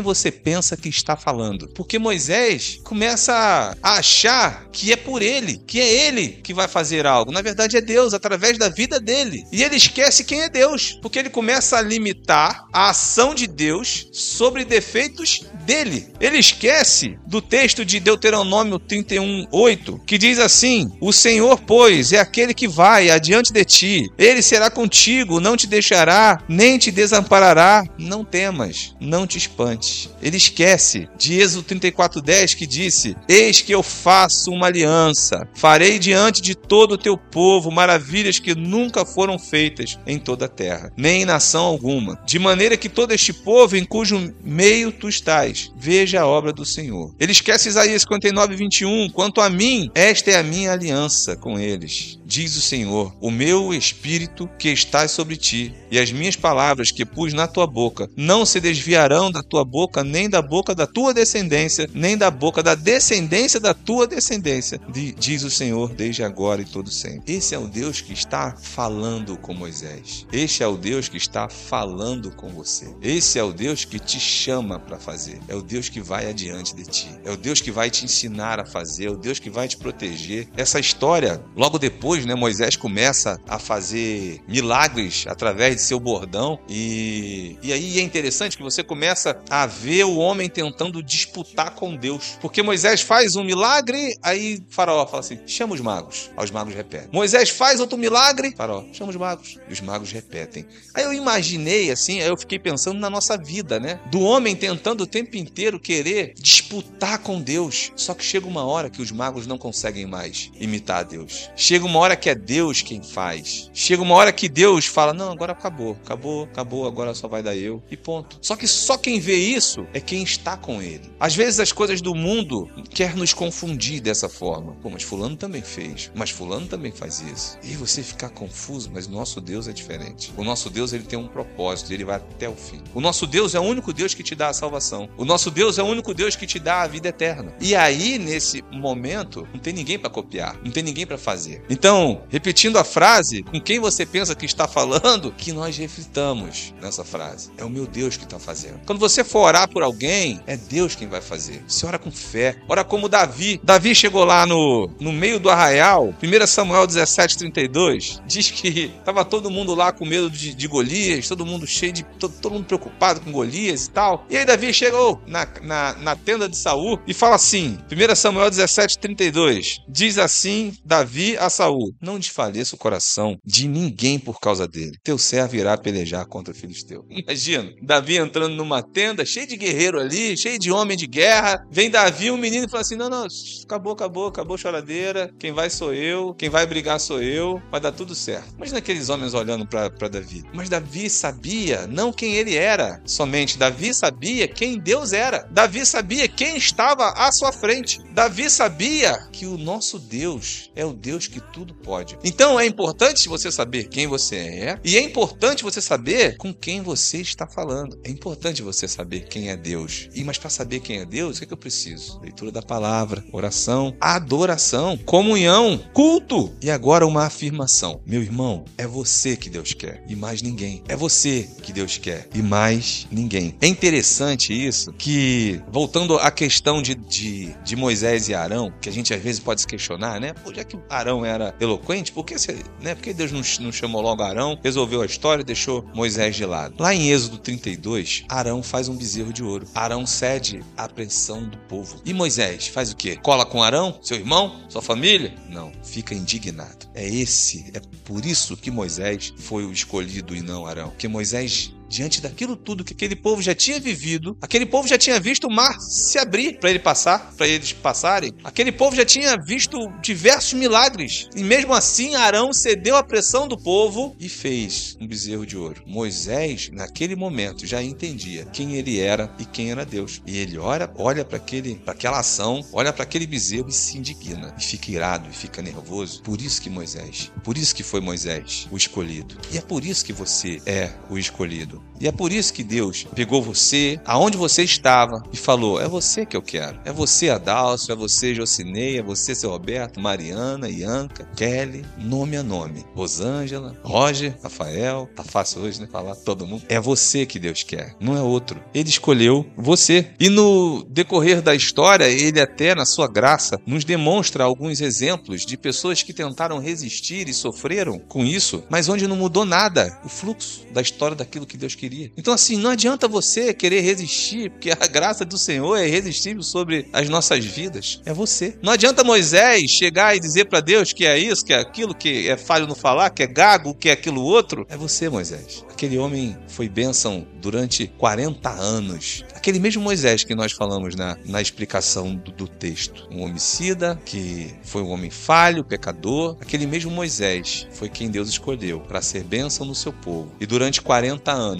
você 0.00 0.30
pensa 0.30 0.76
que 0.76 0.88
está 0.88 1.16
falando? 1.16 1.68
Porque 1.74 1.98
Moisés 1.98 2.80
começa 2.84 3.76
a 3.82 3.92
achar 3.92 4.68
que 4.72 4.92
é 4.92 4.96
por 4.96 5.22
ele, 5.22 5.62
que 5.66 5.80
é 5.80 6.06
ele 6.06 6.28
que 6.28 6.54
vai 6.54 6.68
fazer 6.68 7.06
algo. 7.06 7.32
Na 7.32 7.42
verdade, 7.42 7.76
é 7.76 7.80
Deus, 7.80 8.14
através 8.14 8.58
da 8.58 8.68
vida 8.68 9.00
dele. 9.00 9.44
E 9.52 9.62
ele 9.62 9.76
esquece 9.76 10.24
quem 10.24 10.42
é 10.42 10.48
Deus, 10.48 10.98
porque 11.02 11.18
ele 11.18 11.30
começa 11.30 11.78
a 11.78 11.82
limitar 11.82 12.66
a 12.72 12.90
ação 12.90 13.34
de 13.34 13.46
Deus 13.46 14.08
sobre 14.12 14.64
defeitos 14.64 15.44
dele. 15.64 16.08
Ele 16.20 16.38
esquece 16.38 17.18
do 17.26 17.42
texto 17.42 17.84
de 17.84 17.98
Deuteronômio 18.00 18.78
31, 18.78 19.46
8, 19.50 20.00
que 20.06 20.16
diz 20.16 20.38
assim: 20.38 20.90
O 21.00 21.12
Senhor, 21.12 21.60
pois, 21.66 22.12
é 22.12 22.20
aquele 22.20 22.54
que 22.54 22.68
vai 22.68 23.10
adiante 23.10 23.52
de 23.52 23.64
ti, 23.64 24.10
ele 24.16 24.42
será 24.42 24.70
contigo, 24.70 25.40
não 25.40 25.56
te 25.56 25.66
deixará, 25.66 26.42
nem 26.48 26.78
te 26.78 26.90
desamparará. 26.90 27.84
Não 27.98 28.15
temas, 28.24 28.94
não 29.00 29.26
te 29.26 29.38
espantes. 29.38 30.10
Ele 30.22 30.36
esquece 30.36 31.08
de 31.16 31.40
Êxodo 31.40 31.62
34, 31.62 32.20
10, 32.20 32.54
que 32.54 32.66
disse: 32.66 33.16
Eis 33.28 33.60
que 33.60 33.72
eu 33.72 33.82
faço 33.82 34.50
uma 34.50 34.66
aliança, 34.66 35.48
farei 35.54 35.98
diante 35.98 36.42
de 36.42 36.54
todo 36.54 36.92
o 36.92 36.98
teu 36.98 37.16
povo 37.16 37.70
maravilhas 37.70 38.38
que 38.38 38.54
nunca 38.54 39.04
foram 39.04 39.38
feitas 39.38 39.98
em 40.06 40.18
toda 40.18 40.46
a 40.46 40.48
terra, 40.48 40.92
nem 40.96 41.22
em 41.22 41.24
nação 41.24 41.64
alguma, 41.64 42.18
de 42.26 42.38
maneira 42.38 42.76
que 42.76 42.88
todo 42.88 43.12
este 43.12 43.32
povo 43.32 43.76
em 43.76 43.84
cujo 43.84 44.34
meio 44.44 44.92
tu 44.92 45.08
estás, 45.08 45.72
veja 45.76 46.20
a 46.20 46.26
obra 46.26 46.52
do 46.52 46.64
Senhor. 46.64 47.14
Ele 47.18 47.32
esquece 47.32 47.68
Isaías 47.68 48.02
59, 48.02 48.56
21, 48.56 49.10
quanto 49.10 49.40
a 49.40 49.48
mim, 49.48 49.90
esta 49.94 50.30
é 50.30 50.36
a 50.36 50.42
minha 50.42 50.72
aliança 50.72 51.36
com 51.36 51.58
eles, 51.58 52.18
diz 52.24 52.56
o 52.56 52.62
Senhor, 52.62 53.14
o 53.20 53.30
meu 53.30 53.72
espírito 53.72 54.48
que 54.58 54.68
está 54.68 55.06
sobre 55.08 55.36
ti, 55.36 55.74
e 55.90 55.98
as 55.98 56.10
minhas 56.10 56.36
palavras 56.36 56.90
que 56.90 57.04
pus 57.04 57.32
na 57.32 57.46
tua 57.46 57.66
boca, 57.66 57.95
não 58.16 58.44
se 58.44 58.60
desviarão 58.60 59.30
da 59.30 59.42
tua 59.42 59.64
boca, 59.64 60.02
nem 60.04 60.28
da 60.28 60.42
boca 60.42 60.74
da 60.74 60.86
tua 60.86 61.14
descendência, 61.14 61.88
nem 61.94 62.16
da 62.16 62.30
boca 62.30 62.62
da 62.62 62.74
descendência 62.74 63.60
da 63.60 63.72
tua 63.72 64.06
descendência, 64.06 64.80
diz 65.18 65.42
o 65.42 65.50
Senhor, 65.50 65.94
desde 65.94 66.22
agora 66.22 66.60
e 66.60 66.64
todo 66.64 66.90
sempre. 66.90 67.34
Esse 67.34 67.54
é 67.54 67.58
o 67.58 67.66
Deus 67.66 68.00
que 68.00 68.12
está 68.12 68.54
falando 68.60 69.36
com 69.36 69.54
Moisés. 69.54 70.26
Este 70.32 70.62
é 70.62 70.66
o 70.66 70.76
Deus 70.76 71.08
que 71.08 71.16
está 71.16 71.48
falando 71.48 72.30
com 72.30 72.48
você. 72.48 72.94
Esse 73.00 73.38
é 73.38 73.42
o 73.42 73.52
Deus 73.52 73.84
que 73.84 73.98
te 73.98 74.18
chama 74.18 74.78
para 74.78 74.98
fazer. 74.98 75.40
É 75.48 75.54
o 75.54 75.62
Deus 75.62 75.88
que 75.88 76.00
vai 76.00 76.28
adiante 76.28 76.74
de 76.74 76.84
ti. 76.84 77.08
É 77.24 77.30
o 77.30 77.36
Deus 77.36 77.60
que 77.60 77.70
vai 77.70 77.90
te 77.90 78.04
ensinar 78.04 78.60
a 78.60 78.66
fazer. 78.66 79.06
É 79.06 79.10
o 79.10 79.16
Deus 79.16 79.38
que 79.38 79.50
vai 79.50 79.68
te 79.68 79.76
proteger. 79.76 80.48
Essa 80.56 80.80
história, 80.80 81.42
logo 81.56 81.78
depois, 81.78 82.24
né, 82.26 82.34
Moisés 82.34 82.76
começa 82.76 83.40
a 83.48 83.58
fazer 83.58 84.40
milagres 84.48 85.24
através 85.26 85.76
de 85.76 85.82
seu 85.82 86.00
bordão 86.00 86.58
e 86.68 87.56
e 87.62 87.72
aí 87.72 87.85
é 87.98 88.02
interessante 88.02 88.56
que 88.56 88.62
você 88.62 88.82
começa 88.82 89.40
a 89.48 89.66
ver 89.66 90.04
o 90.04 90.16
homem 90.16 90.48
tentando 90.48 91.02
disputar 91.02 91.74
com 91.74 91.96
Deus. 91.96 92.36
Porque 92.40 92.62
Moisés 92.62 93.00
faz 93.00 93.36
um 93.36 93.44
milagre, 93.44 94.16
aí 94.22 94.62
Faraó 94.68 95.06
fala 95.06 95.20
assim: 95.20 95.38
chama 95.46 95.74
os 95.74 95.80
magos. 95.80 96.30
Aí 96.36 96.44
os 96.44 96.50
magos 96.50 96.74
repetem. 96.74 97.08
Moisés 97.12 97.50
faz 97.50 97.80
outro 97.80 97.98
milagre, 97.98 98.54
Faraó, 98.56 98.84
chama 98.92 99.10
os 99.10 99.16
magos. 99.16 99.58
E 99.68 99.72
os 99.72 99.80
magos 99.80 100.12
repetem. 100.12 100.66
Aí 100.94 101.04
eu 101.04 101.12
imaginei 101.12 101.90
assim, 101.90 102.20
aí 102.20 102.28
eu 102.28 102.36
fiquei 102.36 102.58
pensando 102.58 102.98
na 102.98 103.10
nossa 103.10 103.36
vida, 103.36 103.78
né? 103.78 104.00
Do 104.10 104.20
homem 104.20 104.56
tentando 104.56 105.02
o 105.02 105.06
tempo 105.06 105.36
inteiro 105.36 105.78
querer 105.78 106.34
disputar 106.38 107.18
com 107.18 107.40
Deus. 107.40 107.92
Só 107.96 108.14
que 108.14 108.24
chega 108.24 108.46
uma 108.46 108.64
hora 108.64 108.90
que 108.90 109.02
os 109.02 109.10
magos 109.10 109.46
não 109.46 109.58
conseguem 109.58 110.06
mais 110.06 110.50
imitar 110.58 111.00
a 111.00 111.02
Deus. 111.02 111.50
Chega 111.56 111.84
uma 111.84 111.98
hora 111.98 112.16
que 112.16 112.30
é 112.30 112.34
Deus 112.34 112.82
quem 112.82 113.02
faz. 113.02 113.70
Chega 113.72 114.02
uma 114.02 114.14
hora 114.14 114.32
que 114.32 114.48
Deus 114.48 114.86
fala: 114.86 115.12
não, 115.12 115.30
agora 115.30 115.52
acabou, 115.52 115.96
acabou, 116.04 116.44
acabou, 116.44 116.86
agora 116.86 117.14
só 117.14 117.28
vai 117.28 117.42
dar 117.42 117.56
eu. 117.56 117.75
E 117.90 117.96
ponto. 117.96 118.38
Só 118.40 118.56
que 118.56 118.66
só 118.66 118.96
quem 118.96 119.20
vê 119.20 119.36
isso 119.36 119.86
é 119.92 120.00
quem 120.00 120.22
está 120.22 120.56
com 120.56 120.82
ele. 120.82 121.10
Às 121.18 121.34
vezes 121.34 121.60
as 121.60 121.72
coisas 121.72 122.00
do 122.00 122.14
mundo 122.14 122.68
quer 122.90 123.14
nos 123.16 123.32
confundir 123.32 124.00
dessa 124.00 124.28
forma. 124.28 124.76
Pô, 124.82 124.90
mas 124.90 125.02
fulano 125.02 125.36
também 125.36 125.62
fez. 125.62 126.10
Mas 126.14 126.30
fulano 126.30 126.66
também 126.66 126.92
faz 126.92 127.20
isso. 127.20 127.58
E 127.62 127.74
você 127.74 128.02
ficar 128.02 128.30
confuso, 128.30 128.90
mas 128.92 129.08
nosso 129.08 129.40
Deus 129.40 129.68
é 129.68 129.72
diferente. 129.72 130.32
O 130.36 130.44
nosso 130.44 130.70
Deus 130.70 130.92
ele 130.92 131.04
tem 131.04 131.18
um 131.18 131.28
propósito, 131.28 131.92
ele 131.92 132.04
vai 132.04 132.16
até 132.16 132.48
o 132.48 132.54
fim. 132.54 132.82
O 132.94 133.00
nosso 133.00 133.26
Deus 133.26 133.54
é 133.54 133.60
o 133.60 133.62
único 133.62 133.92
Deus 133.92 134.14
que 134.14 134.22
te 134.22 134.34
dá 134.34 134.48
a 134.48 134.52
salvação. 134.52 135.08
O 135.16 135.24
nosso 135.24 135.50
Deus 135.50 135.78
é 135.78 135.82
o 135.82 135.86
único 135.86 136.14
Deus 136.14 136.36
que 136.36 136.46
te 136.46 136.58
dá 136.58 136.82
a 136.82 136.86
vida 136.86 137.08
eterna. 137.08 137.54
E 137.60 137.74
aí 137.74 138.18
nesse 138.18 138.62
momento 138.72 139.46
não 139.52 139.60
tem 139.60 139.72
ninguém 139.72 139.98
para 139.98 140.10
copiar, 140.10 140.58
não 140.64 140.70
tem 140.70 140.82
ninguém 140.82 141.06
para 141.06 141.18
fazer. 141.18 141.62
Então, 141.68 142.22
repetindo 142.28 142.78
a 142.78 142.84
frase, 142.84 143.42
com 143.42 143.60
quem 143.60 143.78
você 143.78 144.04
pensa 144.06 144.34
que 144.34 144.46
está 144.46 144.66
falando, 144.68 145.32
que 145.32 145.52
nós 145.52 145.76
reflitamos 145.76 146.74
nessa 146.80 147.04
frase. 147.04 147.50
É 147.56 147.64
o 147.66 147.70
meu 147.70 147.86
Deus 147.86 148.16
que 148.16 148.24
está 148.24 148.38
fazendo. 148.38 148.80
Quando 148.86 148.98
você 148.98 149.22
for 149.24 149.40
orar 149.40 149.68
por 149.68 149.82
alguém, 149.82 150.40
é 150.46 150.56
Deus 150.56 150.94
quem 150.94 151.08
vai 151.08 151.20
fazer. 151.20 151.62
Você 151.66 151.86
ora 151.86 151.98
com 151.98 152.10
fé. 152.10 152.56
Ora 152.68 152.84
como 152.84 153.08
Davi. 153.08 153.60
Davi 153.62 153.94
chegou 153.94 154.24
lá 154.24 154.46
no, 154.46 154.90
no 155.00 155.12
meio 155.12 155.38
do 155.38 155.50
arraial, 155.50 156.14
1 156.22 156.46
Samuel 156.46 156.86
17, 156.86 157.38
32, 157.38 158.22
diz 158.26 158.50
que 158.50 158.92
estava 158.98 159.24
todo 159.24 159.50
mundo 159.50 159.74
lá 159.74 159.92
com 159.92 160.04
medo 160.04 160.30
de, 160.30 160.54
de 160.54 160.66
Golias, 160.66 161.28
todo 161.28 161.46
mundo 161.46 161.66
cheio 161.66 161.92
de. 161.92 162.04
Todo, 162.18 162.34
todo, 162.40 162.52
mundo 162.52 162.66
preocupado 162.66 163.20
com 163.20 163.32
Golias 163.32 163.86
e 163.86 163.90
tal. 163.90 164.24
E 164.30 164.36
aí 164.36 164.44
Davi 164.44 164.72
chegou 164.72 165.20
na, 165.26 165.46
na, 165.62 165.92
na 165.94 166.16
tenda 166.16 166.48
de 166.48 166.56
Saul 166.56 166.98
e 167.06 167.12
fala 167.12 167.36
assim: 167.36 167.78
1 167.90 168.16
Samuel 168.16 168.50
17, 168.50 168.98
32. 168.98 169.82
Diz 169.88 170.18
assim 170.18 170.72
Davi 170.84 171.36
a 171.36 171.50
Saul: 171.50 171.94
Não 172.00 172.18
desfaleça 172.18 172.74
o 172.74 172.78
coração 172.78 173.38
de 173.44 173.68
ninguém 173.68 174.18
por 174.18 174.40
causa 174.40 174.66
dele. 174.66 174.98
Teu 175.02 175.18
servo 175.18 175.56
irá 175.56 175.76
pelejar 175.76 176.26
contra 176.26 176.52
o 176.52 176.56
filisteu. 176.56 177.04
Imagina, 177.10 177.55
Davi 177.82 178.16
entrando 178.16 178.54
numa 178.54 178.82
tenda, 178.82 179.24
cheio 179.24 179.46
de 179.46 179.56
guerreiro 179.56 180.00
ali, 180.00 180.36
cheio 180.36 180.58
de 180.58 180.70
homem 180.70 180.96
de 180.96 181.06
guerra. 181.06 181.66
Vem 181.70 181.90
Davi, 181.90 182.30
um 182.30 182.36
menino, 182.36 182.66
e 182.66 182.70
fala 182.70 182.82
assim: 182.82 182.96
Não, 182.96 183.08
não, 183.08 183.26
acabou, 183.64 183.92
acabou, 183.92 184.26
acabou 184.28 184.54
a 184.54 184.58
choradeira. 184.58 185.30
Quem 185.38 185.52
vai 185.52 185.70
sou 185.70 185.92
eu, 185.94 186.34
quem 186.34 186.48
vai 186.48 186.66
brigar 186.66 187.00
sou 187.00 187.22
eu, 187.22 187.60
vai 187.70 187.80
dar 187.80 187.92
tudo 187.92 188.14
certo. 188.14 188.54
Imagina 188.56 188.78
aqueles 188.78 189.08
homens 189.08 189.34
olhando 189.34 189.66
para 189.66 190.08
Davi. 190.08 190.44
Mas 190.52 190.68
Davi 190.68 191.08
sabia 191.10 191.86
não 191.86 192.12
quem 192.12 192.34
ele 192.34 192.54
era 192.54 193.00
somente, 193.04 193.58
Davi 193.58 193.94
sabia 193.94 194.48
quem 194.48 194.78
Deus 194.78 195.12
era. 195.12 195.46
Davi 195.50 195.84
sabia 195.84 196.28
quem 196.28 196.56
estava 196.56 197.08
à 197.10 197.30
sua 197.32 197.52
frente. 197.52 198.00
Davi 198.12 198.50
sabia 198.50 199.16
que 199.32 199.46
o 199.46 199.58
nosso 199.58 199.98
Deus 199.98 200.70
é 200.74 200.84
o 200.84 200.92
Deus 200.92 201.26
que 201.26 201.40
tudo 201.40 201.74
pode. 201.74 202.18
Então 202.24 202.58
é 202.58 202.66
importante 202.66 203.28
você 203.28 203.50
saber 203.50 203.88
quem 203.88 204.06
você 204.06 204.36
é 204.36 204.80
e 204.84 204.96
é 204.96 205.00
importante 205.00 205.62
você 205.62 205.80
saber 205.80 206.36
com 206.36 206.52
quem 206.52 206.82
você 206.82 207.18
está 207.18 207.45
falando. 207.48 207.98
É 208.04 208.10
importante 208.10 208.62
você 208.62 208.86
saber 208.88 209.26
quem 209.28 209.50
é 209.50 209.56
Deus. 209.56 210.08
E 210.14 210.24
mas 210.24 210.38
para 210.38 210.50
saber 210.50 210.80
quem 210.80 210.98
é 210.98 211.04
Deus, 211.04 211.36
o 211.36 211.38
que, 211.40 211.44
é 211.44 211.46
que 211.48 211.52
eu 211.52 211.58
preciso? 211.58 212.20
Leitura 212.20 212.50
da 212.50 212.62
palavra, 212.62 213.24
oração, 213.32 213.96
adoração, 214.00 214.96
comunhão, 214.98 215.80
culto 215.92 216.52
e 216.60 216.70
agora 216.70 217.06
uma 217.06 217.24
afirmação. 217.24 218.00
Meu 218.06 218.22
irmão, 218.22 218.64
é 218.76 218.86
você 218.86 219.36
que 219.36 219.50
Deus 219.50 219.72
quer 219.72 220.04
e 220.08 220.16
mais 220.16 220.42
ninguém. 220.42 220.82
É 220.88 220.96
você 220.96 221.48
que 221.62 221.72
Deus 221.72 221.98
quer 221.98 222.28
e 222.34 222.42
mais 222.42 223.06
ninguém. 223.10 223.56
É 223.60 223.66
interessante 223.66 224.52
isso 224.52 224.92
que 224.92 225.60
voltando 225.70 226.16
à 226.18 226.30
questão 226.30 226.82
de, 226.82 226.94
de, 226.94 227.54
de 227.64 227.76
Moisés 227.76 228.28
e 228.28 228.34
Arão, 228.34 228.72
que 228.80 228.88
a 228.88 228.92
gente 228.92 229.12
às 229.12 229.22
vezes 229.22 229.40
pode 229.40 229.60
se 229.60 229.66
questionar, 229.66 230.20
né? 230.20 230.32
Pô, 230.32 230.52
já 230.52 230.64
que 230.64 230.78
Arão 230.88 231.24
era 231.24 231.54
eloquente, 231.60 232.12
por 232.12 232.24
que, 232.24 232.34
né, 232.80 232.94
por 232.94 233.02
que 233.02 233.12
Deus 233.12 233.32
não, 233.32 233.40
não 233.60 233.72
chamou 233.72 234.00
logo 234.02 234.22
Arão, 234.22 234.58
resolveu 234.62 235.02
a 235.02 235.06
história 235.06 235.42
e 235.42 235.44
deixou 235.44 235.84
Moisés 235.94 236.36
de 236.36 236.44
lado? 236.44 236.74
Lá 236.78 236.94
em 236.94 237.10
Êxodo 237.10 237.35
32, 237.36 238.24
Arão 238.28 238.62
faz 238.62 238.88
um 238.88 238.96
bezerro 238.96 239.32
de 239.32 239.42
ouro. 239.42 239.66
Arão 239.74 240.06
cede 240.06 240.62
à 240.76 240.88
pressão 240.88 241.48
do 241.48 241.56
povo. 241.58 242.00
E 242.04 242.12
Moisés 242.12 242.66
faz 242.68 242.92
o 242.92 242.96
quê? 242.96 243.16
Cola 243.22 243.44
com 243.44 243.62
Arão, 243.62 243.98
seu 244.02 244.16
irmão, 244.16 244.60
sua 244.68 244.82
família? 244.82 245.34
Não, 245.48 245.72
fica 245.82 246.14
indignado. 246.14 246.86
É 246.94 247.06
esse, 247.06 247.70
é 247.74 247.80
por 248.04 248.24
isso 248.24 248.56
que 248.56 248.70
Moisés 248.70 249.32
foi 249.38 249.64
o 249.64 249.72
escolhido 249.72 250.34
e 250.34 250.40
não 250.40 250.66
Arão. 250.66 250.92
Que 250.98 251.08
Moisés 251.08 251.72
diante 251.88 252.20
daquilo 252.20 252.56
tudo 252.56 252.84
que 252.84 252.92
aquele 252.92 253.16
povo 253.16 253.42
já 253.42 253.54
tinha 253.54 253.80
vivido, 253.80 254.36
aquele 254.40 254.66
povo 254.66 254.88
já 254.88 254.98
tinha 254.98 255.18
visto 255.20 255.46
o 255.46 255.52
mar 255.52 255.78
se 255.80 256.18
abrir 256.18 256.58
para 256.58 256.70
ele 256.70 256.78
passar, 256.78 257.32
para 257.36 257.46
eles 257.46 257.72
passarem. 257.72 258.32
Aquele 258.44 258.72
povo 258.72 258.96
já 258.96 259.04
tinha 259.04 259.36
visto 259.36 259.78
diversos 260.02 260.54
milagres. 260.54 261.28
E 261.34 261.42
mesmo 261.42 261.72
assim, 261.72 262.14
Arão 262.14 262.52
cedeu 262.52 262.96
à 262.96 263.02
pressão 263.02 263.46
do 263.48 263.56
povo 263.56 264.16
e 264.18 264.28
fez 264.28 264.96
um 265.00 265.06
bezerro 265.06 265.46
de 265.46 265.56
ouro. 265.56 265.82
Moisés, 265.86 266.70
naquele 266.72 267.16
momento, 267.16 267.66
já 267.66 267.82
entendia 267.82 268.44
quem 268.46 268.76
ele 268.76 268.98
era 269.00 269.34
e 269.38 269.44
quem 269.44 269.70
era 269.70 269.84
Deus. 269.84 270.20
E 270.26 270.38
ele 270.38 270.58
olha, 270.58 270.90
olha 270.96 271.24
para 271.24 271.36
aquele, 271.36 271.76
para 271.76 271.92
aquela 271.92 272.20
ação, 272.20 272.64
olha 272.72 272.92
para 272.92 273.02
aquele 273.02 273.26
bezerro 273.26 273.68
e 273.68 273.72
se 273.72 273.98
indigna, 273.98 274.54
e 274.58 274.62
fica 274.62 274.90
irado, 274.90 275.28
e 275.30 275.32
fica 275.32 275.62
nervoso. 275.62 276.22
Por 276.22 276.40
isso 276.40 276.60
que 276.60 276.70
Moisés, 276.70 277.30
por 277.42 277.56
isso 277.56 277.74
que 277.74 277.82
foi 277.82 278.00
Moisés 278.00 278.66
o 278.70 278.76
escolhido. 278.76 279.36
E 279.52 279.58
é 279.58 279.60
por 279.60 279.84
isso 279.84 280.04
que 280.04 280.12
você 280.12 280.60
é 280.66 280.92
o 281.08 281.18
escolhido. 281.18 281.75
E 282.00 282.06
é 282.06 282.12
por 282.12 282.32
isso 282.32 282.52
que 282.52 282.62
Deus 282.62 283.06
pegou 283.14 283.42
você, 283.42 283.98
aonde 284.04 284.36
você 284.36 284.62
estava, 284.62 285.22
e 285.32 285.36
falou: 285.36 285.80
É 285.80 285.88
você 285.88 286.26
que 286.26 286.36
eu 286.36 286.42
quero. 286.42 286.78
É 286.84 286.92
você, 286.92 287.30
Adalcio, 287.30 287.92
é 287.92 287.96
você, 287.96 288.34
Jocinei, 288.34 288.98
é 288.98 289.02
você, 289.02 289.34
seu 289.34 289.50
Roberto, 289.50 290.00
Mariana, 290.00 290.68
Ianca, 290.68 291.28
Kelly, 291.36 291.84
nome 291.98 292.36
a 292.36 292.42
nome. 292.42 292.84
Rosângela, 292.94 293.76
Roger, 293.82 294.36
Rafael. 294.42 295.08
Tá 295.14 295.22
fácil 295.22 295.62
hoje, 295.62 295.80
né? 295.80 295.88
Falar 295.90 296.14
todo 296.16 296.46
mundo. 296.46 296.64
É 296.68 296.78
você 296.78 297.24
que 297.24 297.38
Deus 297.38 297.62
quer, 297.62 297.96
não 298.00 298.16
é 298.16 298.20
outro. 298.20 298.60
Ele 298.74 298.88
escolheu 298.88 299.46
você. 299.56 300.10
E 300.20 300.28
no 300.28 300.84
decorrer 300.84 301.40
da 301.40 301.54
história, 301.54 302.08
ele 302.08 302.40
até, 302.40 302.74
na 302.74 302.84
sua 302.84 303.08
graça, 303.08 303.60
nos 303.66 303.84
demonstra 303.84 304.44
alguns 304.44 304.80
exemplos 304.80 305.46
de 305.46 305.56
pessoas 305.56 306.02
que 306.02 306.12
tentaram 306.12 306.58
resistir 306.58 307.28
e 307.28 307.34
sofreram 307.34 307.98
com 307.98 308.24
isso, 308.24 308.62
mas 308.68 308.88
onde 308.88 309.06
não 309.06 309.16
mudou 309.16 309.44
nada 309.44 309.98
o 310.04 310.08
fluxo 310.08 310.66
da 310.72 310.80
história 310.80 311.16
daquilo 311.16 311.46
que 311.46 311.56
Deus 311.56 311.65
Deus 311.66 311.74
queria. 311.74 312.10
Então, 312.16 312.32
assim, 312.32 312.56
não 312.56 312.70
adianta 312.70 313.08
você 313.08 313.52
querer 313.52 313.80
resistir, 313.80 314.50
porque 314.50 314.70
a 314.70 314.86
graça 314.86 315.24
do 315.24 315.36
Senhor 315.36 315.76
é 315.76 315.86
irresistível 315.86 316.42
sobre 316.42 316.88
as 316.92 317.08
nossas 317.08 317.44
vidas. 317.44 318.00
É 318.06 318.12
você. 318.12 318.56
Não 318.62 318.72
adianta 318.72 319.02
Moisés 319.02 319.70
chegar 319.70 320.16
e 320.16 320.20
dizer 320.20 320.46
para 320.46 320.60
Deus 320.60 320.92
que 320.92 321.04
é 321.04 321.18
isso, 321.18 321.44
que 321.44 321.52
é 321.52 321.58
aquilo, 321.58 321.94
que 321.94 322.28
é 322.28 322.36
falho 322.36 322.66
no 322.66 322.74
falar, 322.74 323.10
que 323.10 323.22
é 323.22 323.26
gago, 323.26 323.74
que 323.74 323.88
é 323.88 323.92
aquilo 323.92 324.22
outro. 324.22 324.66
É 324.68 324.76
você, 324.76 325.08
Moisés. 325.08 325.64
Aquele 325.68 325.98
homem 325.98 326.36
foi 326.48 326.68
bênção 326.68 327.26
durante 327.42 327.86
40 327.98 328.48
anos. 328.48 329.24
Aquele 329.34 329.58
mesmo 329.58 329.82
Moisés 329.82 330.24
que 330.24 330.34
nós 330.34 330.52
falamos 330.52 330.94
na, 330.94 331.18
na 331.26 331.42
explicação 331.42 332.14
do, 332.14 332.32
do 332.32 332.48
texto. 332.48 333.06
Um 333.10 333.22
homicida 333.22 334.00
que 334.04 334.54
foi 334.62 334.82
um 334.82 334.88
homem 334.88 335.10
falho, 335.10 335.64
pecador. 335.64 336.36
Aquele 336.40 336.66
mesmo 336.66 336.90
Moisés 336.90 337.66
foi 337.72 337.88
quem 337.88 338.10
Deus 338.10 338.28
escolheu 338.28 338.80
para 338.80 339.02
ser 339.02 339.22
bênção 339.24 339.66
no 339.66 339.74
seu 339.74 339.92
povo. 339.92 340.32
E 340.40 340.46
durante 340.46 340.80
40 340.80 341.32
anos 341.32 341.55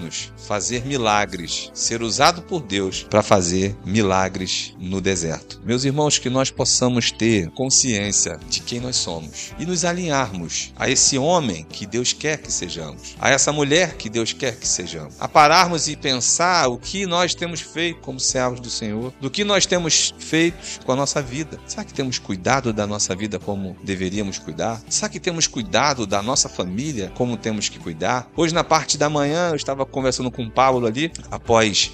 fazer 0.47 0.85
milagres, 0.85 1.71
ser 1.73 2.01
usado 2.01 2.41
por 2.41 2.61
Deus 2.61 3.05
para 3.09 3.23
fazer 3.23 3.75
milagres 3.85 4.75
no 4.79 5.01
deserto. 5.01 5.61
Meus 5.63 5.83
irmãos, 5.83 6.17
que 6.17 6.29
nós 6.29 6.49
possamos 6.51 7.11
ter 7.11 7.49
consciência 7.51 8.39
de 8.49 8.61
quem 8.61 8.79
nós 8.79 8.95
somos 8.95 9.53
e 9.59 9.65
nos 9.65 9.85
alinharmos 9.85 10.73
a 10.75 10.89
esse 10.89 11.17
homem 11.17 11.65
que 11.69 11.85
Deus 11.85 12.13
quer 12.13 12.37
que 12.37 12.51
sejamos, 12.51 13.15
a 13.19 13.29
essa 13.29 13.51
mulher 13.51 13.95
que 13.95 14.09
Deus 14.09 14.33
quer 14.33 14.57
que 14.57 14.67
sejamos, 14.67 15.15
a 15.19 15.27
pararmos 15.27 15.87
e 15.87 15.95
pensar 15.95 16.67
o 16.67 16.77
que 16.77 17.05
nós 17.05 17.33
temos 17.33 17.61
feito 17.61 17.99
como 18.01 18.19
servos 18.19 18.59
do 18.59 18.69
Senhor, 18.69 19.13
do 19.19 19.29
que 19.29 19.43
nós 19.43 19.65
temos 19.65 20.13
feito 20.19 20.85
com 20.85 20.91
a 20.91 20.95
nossa 20.95 21.21
vida. 21.21 21.59
Será 21.65 21.83
que 21.83 21.93
temos 21.93 22.19
cuidado 22.19 22.71
da 22.73 22.85
nossa 22.85 23.15
vida 23.15 23.39
como 23.39 23.75
deveríamos 23.83 24.37
cuidar? 24.37 24.81
Será 24.89 25.09
que 25.09 25.19
temos 25.19 25.47
cuidado 25.47 26.05
da 26.05 26.21
nossa 26.21 26.49
família 26.49 27.11
como 27.15 27.37
temos 27.37 27.69
que 27.69 27.79
cuidar? 27.79 28.29
Hoje, 28.35 28.53
na 28.53 28.63
parte 28.63 28.97
da 28.97 29.09
manhã, 29.09 29.49
eu 29.49 29.55
estava 29.55 29.85
conversando 29.91 30.31
com 30.31 30.43
o 30.43 30.51
Paulo 30.51 30.87
ali, 30.87 31.11
após 31.31 31.91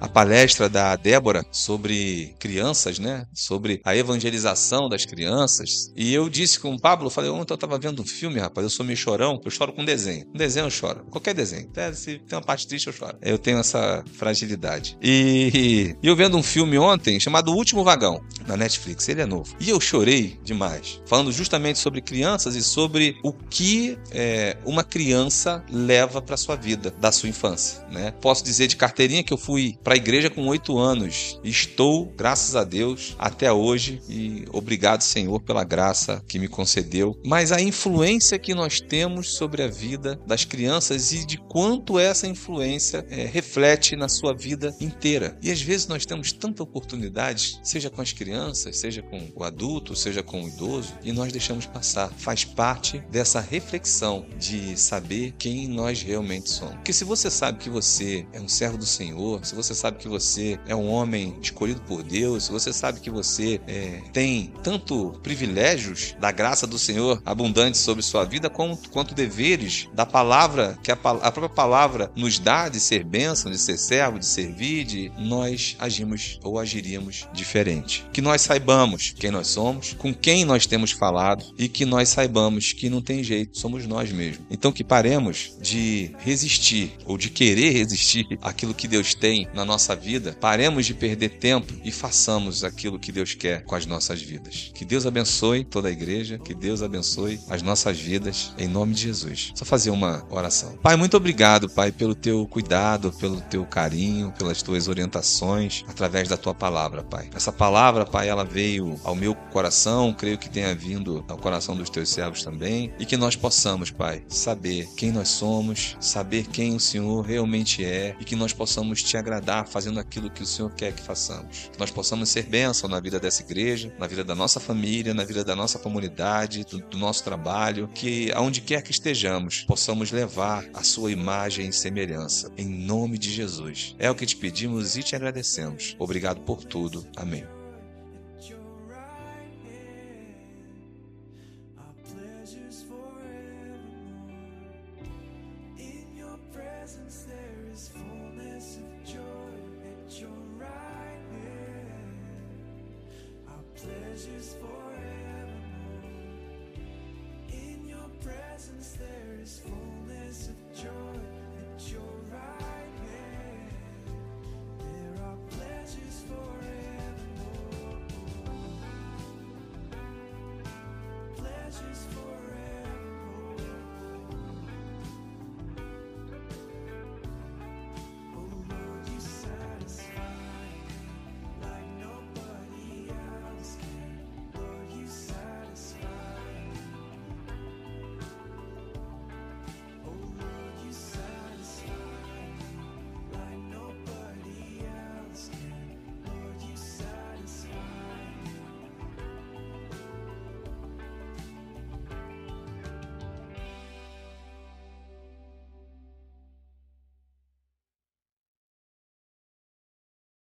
a 0.00 0.08
palestra 0.08 0.68
da 0.68 0.96
Débora 0.96 1.44
sobre 1.50 2.34
crianças, 2.38 2.98
né? 2.98 3.26
Sobre 3.34 3.80
a 3.84 3.96
evangelização 3.96 4.88
das 4.88 5.04
crianças. 5.04 5.92
E 5.96 6.12
eu 6.12 6.28
disse 6.28 6.58
com 6.58 6.74
o 6.74 6.80
Pablo, 6.80 7.10
falei, 7.10 7.30
ontem 7.30 7.52
eu 7.52 7.56
estava 7.56 7.78
vendo 7.78 8.02
um 8.02 8.06
filme, 8.06 8.38
rapaz, 8.38 8.64
eu 8.64 8.70
sou 8.70 8.84
meio 8.84 8.96
chorão, 8.96 9.40
eu 9.44 9.50
choro 9.50 9.72
com 9.72 9.84
desenho. 9.84 10.26
Um 10.34 10.38
desenho 10.38 10.66
eu 10.66 10.70
choro. 10.70 11.04
Qualquer 11.10 11.34
desenho. 11.34 11.68
Até 11.70 11.92
se 11.92 12.18
tem 12.18 12.38
uma 12.38 12.44
parte 12.44 12.66
triste, 12.66 12.86
eu 12.86 12.92
choro. 12.92 13.16
Eu 13.22 13.38
tenho 13.38 13.58
essa 13.58 14.04
fragilidade. 14.14 14.96
E, 15.02 15.96
e 16.02 16.06
eu 16.06 16.16
vendo 16.16 16.36
um 16.36 16.42
filme 16.42 16.78
ontem 16.78 17.18
chamado 17.18 17.52
O 17.52 17.56
Último 17.56 17.84
Vagão, 17.84 18.22
na 18.46 18.56
Netflix. 18.56 19.08
Ele 19.08 19.22
é 19.22 19.26
novo. 19.26 19.54
E 19.60 19.70
eu 19.70 19.80
chorei 19.80 20.38
demais. 20.44 21.00
Falando 21.06 21.32
justamente 21.32 21.78
sobre 21.78 22.00
crianças 22.00 22.54
e 22.54 22.62
sobre 22.62 23.18
o 23.22 23.32
que 23.32 23.98
é, 24.10 24.56
uma 24.64 24.84
criança 24.84 25.64
leva 25.70 26.20
para 26.20 26.36
sua 26.36 26.56
vida, 26.56 26.90
da 27.00 27.10
sua 27.12 27.28
infância, 27.28 27.84
né? 27.90 28.12
Posso 28.20 28.44
dizer 28.44 28.66
de 28.66 28.76
carteirinha 28.76 29.22
que 29.22 29.32
eu 29.32 29.38
fui 29.38 29.76
para 29.88 29.94
a 29.94 29.96
igreja 29.96 30.28
com 30.28 30.46
oito 30.48 30.76
anos. 30.76 31.40
Estou, 31.42 32.12
graças 32.14 32.54
a 32.54 32.62
Deus, 32.62 33.16
até 33.18 33.50
hoje 33.50 34.02
e 34.06 34.44
obrigado, 34.52 35.00
Senhor, 35.00 35.40
pela 35.40 35.64
graça 35.64 36.22
que 36.28 36.38
me 36.38 36.46
concedeu. 36.46 37.18
Mas 37.24 37.52
a 37.52 37.58
influência 37.58 38.38
que 38.38 38.54
nós 38.54 38.82
temos 38.82 39.30
sobre 39.30 39.62
a 39.62 39.66
vida 39.66 40.20
das 40.26 40.44
crianças 40.44 41.10
e 41.12 41.24
de 41.24 41.38
quanto 41.38 41.98
essa 41.98 42.26
influência 42.26 43.06
é, 43.08 43.24
reflete 43.24 43.96
na 43.96 44.10
sua 44.10 44.34
vida 44.34 44.76
inteira. 44.78 45.38
E 45.40 45.50
às 45.50 45.62
vezes 45.62 45.86
nós 45.86 46.04
temos 46.04 46.32
tanta 46.32 46.62
oportunidade, 46.62 47.58
seja 47.62 47.88
com 47.88 48.02
as 48.02 48.12
crianças, 48.12 48.76
seja 48.76 49.00
com 49.00 49.30
o 49.34 49.42
adulto, 49.42 49.96
seja 49.96 50.22
com 50.22 50.44
o 50.44 50.48
idoso, 50.48 50.92
e 51.02 51.12
nós 51.12 51.32
deixamos 51.32 51.64
passar. 51.64 52.12
Faz 52.18 52.44
parte 52.44 52.98
dessa 53.10 53.40
reflexão 53.40 54.26
de 54.38 54.78
saber 54.78 55.32
quem 55.38 55.66
nós 55.66 56.02
realmente 56.02 56.50
somos. 56.50 56.74
Porque 56.74 56.92
se 56.92 57.04
você 57.04 57.30
sabe 57.30 57.58
que 57.58 57.70
você 57.70 58.26
é 58.34 58.38
um 58.38 58.48
servo 58.48 58.76
do 58.76 58.84
Senhor, 58.84 59.42
se 59.46 59.54
você 59.54 59.77
sabe 59.78 59.98
que 59.98 60.08
você 60.08 60.58
é 60.66 60.74
um 60.74 60.88
homem 60.88 61.36
escolhido 61.40 61.80
por 61.82 62.02
Deus, 62.02 62.48
você 62.48 62.72
sabe 62.72 63.00
que 63.00 63.10
você 63.10 63.60
é, 63.66 64.02
tem 64.12 64.52
tanto 64.62 65.18
privilégios 65.22 66.14
da 66.20 66.30
graça 66.30 66.66
do 66.66 66.78
Senhor 66.78 67.22
abundantes 67.24 67.80
sobre 67.80 68.02
sua 68.02 68.24
vida, 68.24 68.50
quanto, 68.50 68.90
quanto 68.90 69.14
deveres 69.14 69.88
da 69.94 70.04
palavra, 70.04 70.78
que 70.82 70.90
a, 70.90 70.94
a 70.94 71.30
própria 71.30 71.48
palavra 71.48 72.10
nos 72.16 72.38
dá 72.38 72.68
de 72.68 72.80
ser 72.80 73.04
bênção, 73.04 73.50
de 73.50 73.58
ser 73.58 73.78
servo, 73.78 74.18
de 74.18 74.26
servir, 74.26 74.84
de 74.84 75.12
nós 75.18 75.76
agimos 75.78 76.38
ou 76.42 76.58
agiríamos 76.58 77.26
diferente. 77.32 78.04
Que 78.12 78.20
nós 78.20 78.42
saibamos 78.42 79.14
quem 79.18 79.30
nós 79.30 79.46
somos, 79.48 79.94
com 79.94 80.12
quem 80.12 80.44
nós 80.44 80.66
temos 80.66 80.90
falado 80.90 81.44
e 81.58 81.68
que 81.68 81.84
nós 81.84 82.08
saibamos 82.08 82.72
que 82.72 82.90
não 82.90 83.00
tem 83.00 83.22
jeito, 83.22 83.58
somos 83.58 83.86
nós 83.86 84.10
mesmos. 84.10 84.46
Então 84.50 84.72
que 84.72 84.84
paremos 84.84 85.56
de 85.60 86.14
resistir 86.18 86.92
ou 87.04 87.16
de 87.16 87.30
querer 87.30 87.72
resistir 87.72 88.26
aquilo 88.42 88.74
que 88.74 88.88
Deus 88.88 89.14
tem 89.14 89.48
na 89.54 89.64
nossa 89.68 89.94
vida, 89.94 90.34
paremos 90.40 90.86
de 90.86 90.94
perder 90.94 91.28
tempo 91.28 91.74
e 91.84 91.92
façamos 91.92 92.64
aquilo 92.64 92.98
que 92.98 93.12
Deus 93.12 93.34
quer 93.34 93.62
com 93.64 93.74
as 93.74 93.84
nossas 93.84 94.20
vidas. 94.20 94.72
Que 94.74 94.84
Deus 94.84 95.04
abençoe 95.04 95.62
toda 95.62 95.88
a 95.88 95.92
igreja, 95.92 96.38
que 96.38 96.54
Deus 96.54 96.82
abençoe 96.82 97.38
as 97.50 97.60
nossas 97.60 98.00
vidas, 98.00 98.52
em 98.58 98.66
nome 98.66 98.94
de 98.94 99.02
Jesus. 99.02 99.52
Só 99.54 99.66
fazer 99.66 99.90
uma 99.90 100.26
oração. 100.30 100.78
Pai, 100.82 100.96
muito 100.96 101.16
obrigado, 101.18 101.68
Pai, 101.68 101.92
pelo 101.92 102.14
teu 102.14 102.46
cuidado, 102.46 103.12
pelo 103.12 103.40
teu 103.42 103.64
carinho, 103.66 104.32
pelas 104.38 104.62
tuas 104.62 104.88
orientações, 104.88 105.84
através 105.86 106.28
da 106.28 106.38
tua 106.38 106.54
palavra, 106.54 107.02
Pai. 107.02 107.28
Essa 107.34 107.52
palavra, 107.52 108.06
Pai, 108.06 108.28
ela 108.28 108.44
veio 108.44 108.98
ao 109.04 109.14
meu 109.14 109.34
coração, 109.34 110.14
creio 110.14 110.38
que 110.38 110.48
tenha 110.48 110.74
vindo 110.74 111.22
ao 111.28 111.36
coração 111.36 111.76
dos 111.76 111.90
teus 111.90 112.08
servos 112.08 112.42
também, 112.42 112.90
e 112.98 113.04
que 113.04 113.18
nós 113.18 113.36
possamos, 113.36 113.90
Pai, 113.90 114.22
saber 114.28 114.88
quem 114.96 115.12
nós 115.12 115.28
somos, 115.28 115.94
saber 116.00 116.46
quem 116.46 116.74
o 116.74 116.80
Senhor 116.80 117.20
realmente 117.20 117.84
é, 117.84 118.16
e 118.18 118.24
que 118.24 118.34
nós 118.34 118.54
possamos 118.54 119.02
te 119.02 119.16
agradar 119.18 119.57
fazendo 119.66 120.00
aquilo 120.00 120.30
que 120.30 120.42
o 120.42 120.46
Senhor 120.46 120.70
quer 120.72 120.92
que 120.92 121.02
façamos. 121.02 121.70
Que 121.72 121.78
nós 121.78 121.90
possamos 121.90 122.28
ser 122.28 122.44
bênção 122.44 122.88
na 122.88 123.00
vida 123.00 123.18
dessa 123.18 123.42
igreja, 123.42 123.92
na 123.98 124.06
vida 124.06 124.24
da 124.24 124.34
nossa 124.34 124.60
família, 124.60 125.14
na 125.14 125.24
vida 125.24 125.44
da 125.44 125.56
nossa 125.56 125.78
comunidade, 125.78 126.64
do, 126.64 126.78
do 126.78 126.98
nosso 126.98 127.24
trabalho, 127.24 127.88
que 127.94 128.32
aonde 128.32 128.60
quer 128.60 128.82
que 128.82 128.90
estejamos, 128.90 129.62
possamos 129.62 130.10
levar 130.10 130.64
a 130.74 130.82
sua 130.82 131.10
imagem 131.10 131.68
e 131.68 131.72
semelhança. 131.72 132.50
Em 132.56 132.68
nome 132.68 133.18
de 133.18 133.30
Jesus. 133.32 133.94
É 133.98 134.10
o 134.10 134.14
que 134.14 134.26
te 134.26 134.36
pedimos 134.36 134.96
e 134.96 135.02
te 135.02 135.16
agradecemos. 135.16 135.96
Obrigado 135.98 136.40
por 136.40 136.64
tudo. 136.64 137.06
Amém. 137.16 137.57